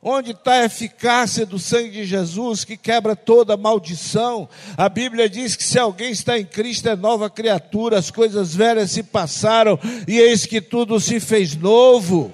Onde 0.00 0.30
está 0.30 0.52
a 0.52 0.64
eficácia 0.66 1.44
do 1.44 1.58
sangue 1.58 1.90
de 1.90 2.04
Jesus 2.04 2.64
que 2.64 2.76
quebra 2.76 3.16
toda 3.16 3.56
maldição? 3.56 4.48
A 4.76 4.88
Bíblia 4.88 5.28
diz 5.28 5.56
que 5.56 5.64
se 5.64 5.80
alguém 5.80 6.12
está 6.12 6.38
em 6.38 6.44
Cristo 6.44 6.88
é 6.88 6.94
nova 6.94 7.28
criatura, 7.28 7.98
as 7.98 8.08
coisas 8.08 8.54
velhas 8.54 8.92
se 8.92 9.02
passaram 9.02 9.76
e 10.06 10.20
eis 10.20 10.46
que 10.46 10.60
tudo 10.60 11.00
se 11.00 11.18
fez 11.18 11.56
novo. 11.56 12.30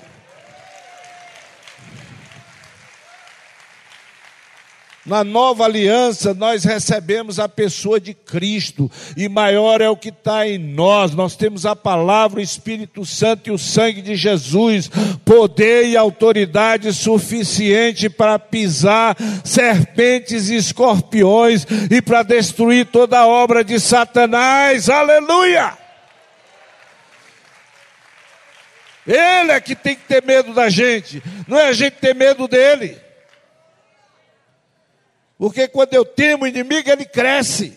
Na 5.04 5.24
nova 5.24 5.64
aliança, 5.64 6.32
nós 6.32 6.62
recebemos 6.62 7.40
a 7.40 7.48
pessoa 7.48 7.98
de 7.98 8.14
Cristo, 8.14 8.88
e 9.16 9.28
maior 9.28 9.80
é 9.80 9.88
o 9.88 9.96
que 9.96 10.10
está 10.10 10.46
em 10.46 10.58
nós. 10.58 11.12
Nós 11.12 11.34
temos 11.34 11.66
a 11.66 11.74
palavra, 11.74 12.38
o 12.38 12.42
Espírito 12.42 13.04
Santo 13.04 13.48
e 13.48 13.52
o 13.52 13.58
sangue 13.58 14.00
de 14.00 14.14
Jesus, 14.14 14.88
poder 15.24 15.86
e 15.86 15.96
autoridade 15.96 16.92
suficiente 16.92 18.08
para 18.08 18.38
pisar 18.38 19.16
serpentes 19.44 20.48
e 20.50 20.54
escorpiões 20.54 21.66
e 21.90 22.00
para 22.00 22.22
destruir 22.22 22.86
toda 22.86 23.18
a 23.18 23.26
obra 23.26 23.64
de 23.64 23.80
Satanás. 23.80 24.88
Aleluia! 24.88 25.76
Ele 29.04 29.50
é 29.50 29.60
que 29.60 29.74
tem 29.74 29.96
que 29.96 30.06
ter 30.06 30.22
medo 30.22 30.54
da 30.54 30.68
gente, 30.68 31.20
não 31.48 31.58
é 31.58 31.70
a 31.70 31.72
gente 31.72 31.94
ter 31.94 32.14
medo 32.14 32.46
dele. 32.46 33.11
Porque 35.42 35.66
quando 35.66 35.92
eu 35.92 36.04
temo 36.04 36.44
o 36.44 36.46
inimigo, 36.46 36.88
ele 36.88 37.04
cresce. 37.04 37.76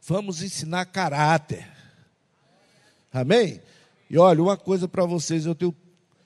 Vamos 0.00 0.40
ensinar 0.42 0.86
caráter. 0.86 1.68
Amém? 3.12 3.60
E 4.08 4.16
olha, 4.16 4.42
uma 4.42 4.56
coisa 4.56 4.88
para 4.88 5.04
vocês, 5.04 5.44
eu 5.44 5.54
tenho, 5.54 5.76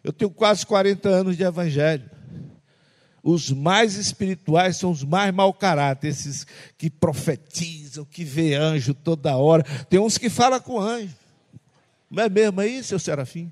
eu 0.05 0.13
tenho 0.13 0.31
quase 0.31 0.65
40 0.65 1.09
anos 1.09 1.37
de 1.37 1.43
evangelho. 1.43 2.09
Os 3.21 3.51
mais 3.51 3.97
espirituais 3.97 4.77
são 4.77 4.93
os 4.93 5.03
mais 5.03 5.35
mau 5.35 5.53
caráter, 5.53 6.07
esses 6.07 6.47
que 6.79 6.89
profetizam, 6.89 8.05
que 8.05 8.23
vê 8.23 8.55
anjo 8.55 8.95
toda 8.95 9.37
hora. 9.37 9.65
Tem 9.91 9.99
uns 9.99 10.19
que 10.19 10.31
falam 10.31 10.61
com 10.61 10.79
anjo. 10.79 11.17
Não 12.09 12.23
é 12.23 12.29
mesmo 12.29 12.61
aí, 12.61 12.81
seu 12.85 13.01
Serafim? 13.01 13.51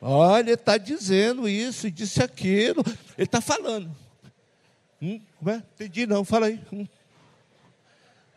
Olha, 0.00 0.40
ele 0.40 0.52
está 0.52 0.78
dizendo 0.78 1.48
isso 1.48 1.86
e 1.86 1.90
disse 1.90 2.22
aquilo. 2.22 2.82
Ele 3.18 3.26
está 3.26 3.40
falando. 3.40 3.90
Hum, 5.02 5.20
como 5.38 5.50
é? 5.50 5.62
Entendi 5.74 6.06
não, 6.06 6.24
fala 6.24 6.46
aí. 6.46 6.60
Hum. 6.72 6.86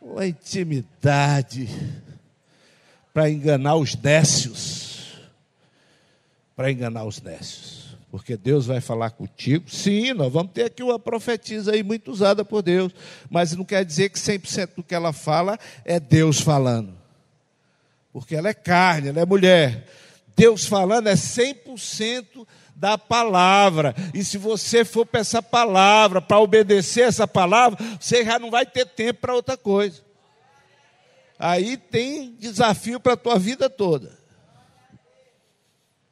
Uma 0.00 0.26
intimidade 0.26 1.68
para 3.14 3.30
enganar 3.30 3.76
os 3.76 3.96
nécios. 3.96 5.14
Para 6.54 6.70
enganar 6.70 7.04
os 7.04 7.22
nécios. 7.22 7.96
Porque 8.10 8.36
Deus 8.36 8.66
vai 8.66 8.80
falar 8.80 9.10
contigo. 9.10 9.68
Sim, 9.68 10.12
nós 10.12 10.32
vamos 10.32 10.52
ter 10.52 10.64
aqui 10.64 10.82
uma 10.82 10.98
profetisa 10.98 11.72
aí 11.72 11.82
muito 11.82 12.12
usada 12.12 12.44
por 12.44 12.62
Deus. 12.62 12.94
Mas 13.30 13.56
não 13.56 13.64
quer 13.64 13.84
dizer 13.84 14.10
que 14.10 14.18
100% 14.18 14.76
do 14.76 14.82
que 14.82 14.94
ela 14.94 15.12
fala 15.12 15.58
é 15.84 15.98
Deus 15.98 16.40
falando. 16.40 16.94
Porque 18.12 18.36
ela 18.36 18.48
é 18.48 18.54
carne, 18.54 19.08
ela 19.08 19.20
é 19.20 19.26
mulher. 19.26 19.88
Deus 20.36 20.66
falando 20.66 21.08
é 21.08 21.14
100% 21.14 22.46
da 22.74 22.98
palavra. 22.98 23.94
E 24.12 24.24
se 24.24 24.36
você 24.36 24.84
for 24.84 25.06
para 25.06 25.20
essa 25.20 25.42
palavra, 25.42 26.20
para 26.20 26.40
obedecer 26.40 27.02
essa 27.06 27.26
palavra, 27.26 27.78
você 28.00 28.24
já 28.24 28.38
não 28.38 28.50
vai 28.50 28.66
ter 28.66 28.86
tempo 28.86 29.20
para 29.20 29.34
outra 29.34 29.56
coisa. 29.56 30.02
Aí 31.38 31.76
tem 31.76 32.34
desafio 32.36 32.98
para 32.98 33.14
a 33.14 33.16
tua 33.16 33.38
vida 33.38 33.68
toda. 33.68 34.18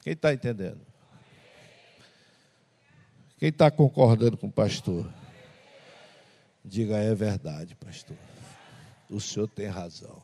Quem 0.02 0.12
está 0.12 0.32
entendendo? 0.32 0.80
Quem 3.38 3.48
está 3.48 3.70
concordando 3.70 4.36
com 4.36 4.46
o 4.46 4.52
pastor? 4.52 5.08
Diga, 6.64 6.96
é 6.96 7.14
verdade, 7.14 7.74
pastor. 7.74 8.16
O 9.10 9.20
senhor 9.20 9.48
tem 9.48 9.66
razão. 9.66 10.22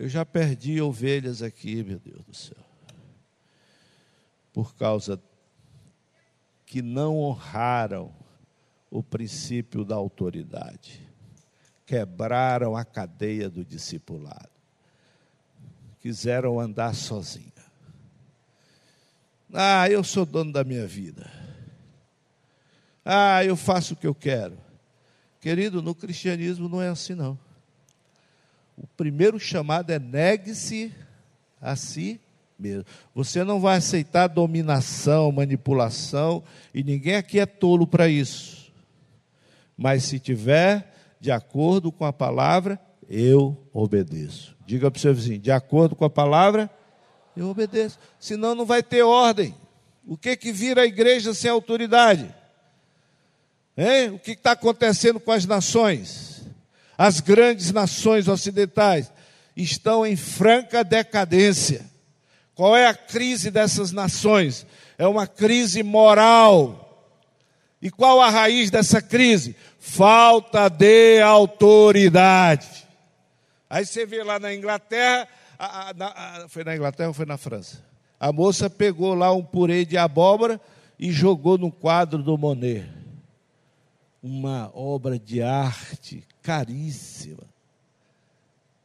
Eu 0.00 0.08
já 0.08 0.24
perdi 0.24 0.80
ovelhas 0.80 1.42
aqui, 1.42 1.84
meu 1.84 1.98
Deus 1.98 2.24
do 2.24 2.34
céu, 2.34 2.64
por 4.50 4.74
causa 4.74 5.20
que 6.64 6.80
não 6.80 7.18
honraram 7.18 8.10
o 8.90 9.02
princípio 9.02 9.84
da 9.84 9.96
autoridade, 9.96 11.06
quebraram 11.84 12.74
a 12.74 12.82
cadeia 12.82 13.50
do 13.50 13.62
discipulado, 13.62 14.48
quiseram 16.00 16.58
andar 16.58 16.94
sozinha. 16.94 17.52
Ah, 19.52 19.86
eu 19.90 20.02
sou 20.02 20.24
dono 20.24 20.50
da 20.50 20.64
minha 20.64 20.86
vida. 20.86 21.30
Ah, 23.04 23.44
eu 23.44 23.54
faço 23.54 23.92
o 23.92 23.96
que 23.98 24.06
eu 24.06 24.14
quero. 24.14 24.56
Querido, 25.42 25.82
no 25.82 25.94
cristianismo 25.94 26.70
não 26.70 26.80
é 26.80 26.88
assim 26.88 27.14
não. 27.14 27.38
O 28.80 28.86
primeiro 28.96 29.38
chamado 29.38 29.90
é 29.90 29.98
negue-se 29.98 30.90
a 31.60 31.76
si 31.76 32.18
mesmo. 32.58 32.86
Você 33.14 33.44
não 33.44 33.60
vai 33.60 33.76
aceitar 33.76 34.26
dominação, 34.26 35.30
manipulação, 35.30 36.42
e 36.72 36.82
ninguém 36.82 37.16
aqui 37.16 37.38
é 37.38 37.44
tolo 37.44 37.86
para 37.86 38.08
isso. 38.08 38.72
Mas 39.76 40.04
se 40.04 40.18
tiver 40.18 40.94
de 41.20 41.30
acordo 41.30 41.92
com 41.92 42.06
a 42.06 42.12
palavra, 42.12 42.80
eu 43.08 43.56
obedeço. 43.72 44.56
Diga 44.64 44.90
para 44.90 44.98
o 44.98 45.00
seu 45.00 45.14
vizinho, 45.14 45.38
de 45.38 45.50
acordo 45.50 45.94
com 45.94 46.04
a 46.04 46.10
palavra, 46.10 46.70
eu 47.36 47.48
obedeço. 47.48 47.98
Senão 48.18 48.54
não 48.54 48.64
vai 48.64 48.82
ter 48.82 49.02
ordem. 49.02 49.54
O 50.06 50.16
que 50.16 50.36
que 50.36 50.52
vira 50.52 50.82
a 50.82 50.86
igreja 50.86 51.34
sem 51.34 51.50
autoridade? 51.50 52.34
Hein? 53.76 54.10
O 54.10 54.18
que 54.18 54.32
está 54.32 54.52
acontecendo 54.52 55.20
com 55.20 55.32
as 55.32 55.44
nações? 55.44 56.39
As 57.02 57.18
grandes 57.18 57.72
nações 57.72 58.28
ocidentais 58.28 59.10
estão 59.56 60.04
em 60.04 60.16
franca 60.16 60.84
decadência. 60.84 61.86
Qual 62.54 62.76
é 62.76 62.86
a 62.88 62.94
crise 62.94 63.50
dessas 63.50 63.90
nações? 63.90 64.66
É 64.98 65.06
uma 65.06 65.26
crise 65.26 65.82
moral. 65.82 67.10
E 67.80 67.90
qual 67.90 68.20
a 68.20 68.28
raiz 68.28 68.70
dessa 68.70 69.00
crise? 69.00 69.56
Falta 69.78 70.68
de 70.68 71.22
autoridade. 71.22 72.68
Aí 73.70 73.86
você 73.86 74.04
vê 74.04 74.22
lá 74.22 74.38
na 74.38 74.54
Inglaterra, 74.54 75.26
a, 75.58 75.92
a, 75.92 76.42
a, 76.42 76.48
foi 76.50 76.64
na 76.64 76.76
Inglaterra 76.76 77.08
ou 77.08 77.14
foi 77.14 77.24
na 77.24 77.38
França? 77.38 77.82
A 78.20 78.30
moça 78.30 78.68
pegou 78.68 79.14
lá 79.14 79.32
um 79.32 79.42
purê 79.42 79.86
de 79.86 79.96
abóbora 79.96 80.60
e 80.98 81.10
jogou 81.10 81.56
no 81.56 81.72
quadro 81.72 82.22
do 82.22 82.36
Monet. 82.36 82.86
Uma 84.22 84.70
obra 84.74 85.18
de 85.18 85.40
arte 85.40 86.28
caríssima. 86.50 87.44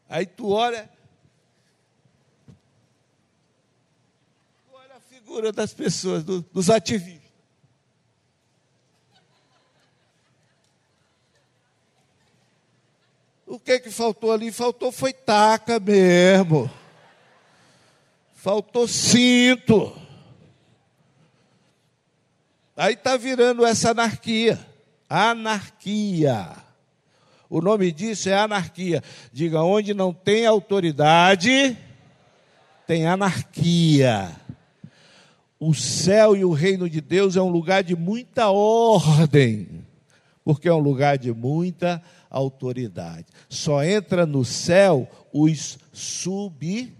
Aí 0.08 0.28
tu 0.28 0.52
olha, 0.52 0.88
tu 4.64 4.76
olha 4.76 4.96
a 4.98 5.00
figura 5.00 5.52
das 5.52 5.74
pessoas, 5.74 6.24
do, 6.24 6.42
dos 6.44 6.70
ativistas. 6.70 7.26
O 13.48 13.60
que 13.60 13.80
que 13.80 13.90
faltou 13.90 14.32
ali? 14.32 14.52
Faltou 14.52 14.92
foi 14.92 15.12
taca 15.12 15.80
mesmo. 15.80 16.70
Faltou 18.36 18.88
cinto. 18.88 20.00
Aí 22.78 22.94
está 22.94 23.18
virando 23.18 23.66
essa 23.66 23.90
anarquia. 23.90 24.64
Anarquia. 25.10 26.65
O 27.50 27.62
nome 27.62 27.92
disso 27.92 28.30
é 28.30 28.34
anarquia. 28.34 29.04
Diga, 29.32 29.62
onde 29.62 29.94
não 29.94 30.14
tem 30.14 30.46
autoridade, 30.46 31.78
tem 32.88 33.06
anarquia. 33.06 34.36
O 35.60 35.74
céu 35.74 36.36
e 36.36 36.44
o 36.44 36.52
reino 36.52 36.90
de 36.90 37.02
Deus 37.02 37.36
é 37.36 37.42
um 37.42 37.50
lugar 37.50 37.84
de 37.84 37.96
muita 37.96 38.50
ordem, 38.50 39.68
porque 40.44 40.68
é 40.68 40.74
um 40.74 40.80
lugar 40.80 41.18
de 41.18 41.32
muita 41.32 42.02
autoridade. 42.30 43.28
Só 43.48 43.84
entra 43.84 44.26
no 44.26 44.44
céu 44.44 45.10
os 45.32 45.78
submissos. 45.94 46.94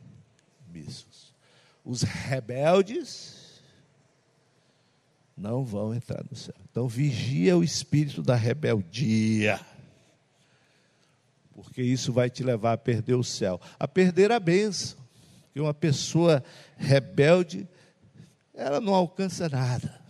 Os 1.84 2.02
rebeldes 2.02 3.62
não 5.38 5.66
vão 5.66 5.94
entrar 5.94 6.24
no 6.30 6.36
céu. 6.36 6.56
Então 6.72 6.88
vigia 6.88 7.58
o 7.58 7.64
espírito 7.64 8.24
da 8.24 8.36
rebeldia 8.36 9.60
porque 11.56 11.82
isso 11.82 12.12
vai 12.12 12.30
te 12.30 12.44
levar 12.44 12.74
a 12.74 12.78
perder 12.78 13.16
o 13.16 13.24
céu, 13.24 13.60
a 13.80 13.88
perder 13.88 14.30
a 14.30 14.40
bênção. 14.40 14.98
Porque 15.46 15.62
uma 15.62 15.74
pessoa 15.74 16.44
rebelde, 16.76 17.66
ela 18.54 18.82
não 18.82 18.94
alcança 18.94 19.48
nada. 19.48 20.02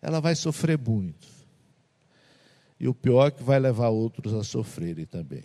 Ela 0.00 0.20
vai 0.20 0.36
sofrer 0.36 0.78
muito. 0.78 1.26
E 2.78 2.86
o 2.86 2.94
pior 2.94 3.26
é 3.26 3.30
que 3.32 3.42
vai 3.42 3.58
levar 3.58 3.88
outros 3.88 4.32
a 4.32 4.44
sofrerem 4.44 5.04
também. 5.04 5.44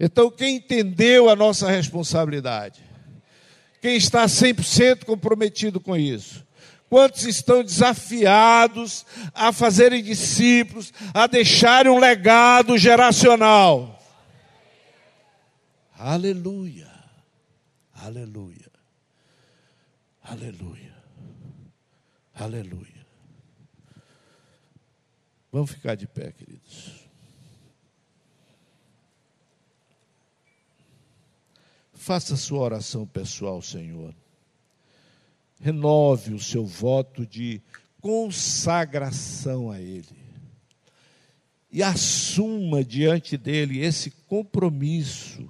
Então, 0.00 0.30
quem 0.30 0.56
entendeu 0.56 1.28
a 1.28 1.36
nossa 1.36 1.70
responsabilidade? 1.70 2.82
Quem 3.80 3.96
está 3.96 4.24
100% 4.24 5.04
comprometido 5.04 5.78
com 5.78 5.94
isso? 5.94 6.46
Quantos 6.88 7.24
estão 7.24 7.62
desafiados 7.62 9.04
a 9.34 9.52
fazerem 9.52 10.02
discípulos, 10.02 10.92
a 11.12 11.26
deixarem 11.26 11.92
um 11.92 11.98
legado 11.98 12.78
geracional? 12.78 14.02
Aleluia, 15.98 16.90
aleluia, 17.92 18.70
aleluia, 20.22 20.96
aleluia. 22.34 23.06
Vamos 25.52 25.70
ficar 25.72 25.94
de 25.94 26.06
pé, 26.06 26.32
queridos. 26.32 27.08
Faça 31.92 32.36
sua 32.36 32.60
oração 32.60 33.06
pessoal, 33.06 33.60
Senhor. 33.60 34.14
Renove 35.60 36.34
o 36.34 36.40
seu 36.40 36.64
voto 36.64 37.26
de 37.26 37.60
consagração 38.00 39.70
a 39.70 39.80
Ele. 39.80 40.16
E 41.70 41.82
assuma 41.82 42.82
diante 42.82 43.36
dele 43.36 43.80
esse 43.80 44.10
compromisso 44.26 45.48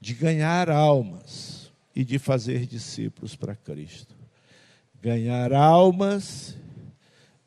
de 0.00 0.14
ganhar 0.14 0.68
almas 0.68 1.70
e 1.94 2.04
de 2.04 2.18
fazer 2.18 2.66
discípulos 2.66 3.36
para 3.36 3.54
Cristo. 3.54 4.16
Ganhar 5.00 5.52
almas 5.52 6.56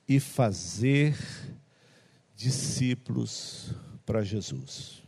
e 0.07 0.19
fazer 0.19 1.17
discípulos 2.35 3.73
para 4.05 4.23
Jesus. 4.23 5.04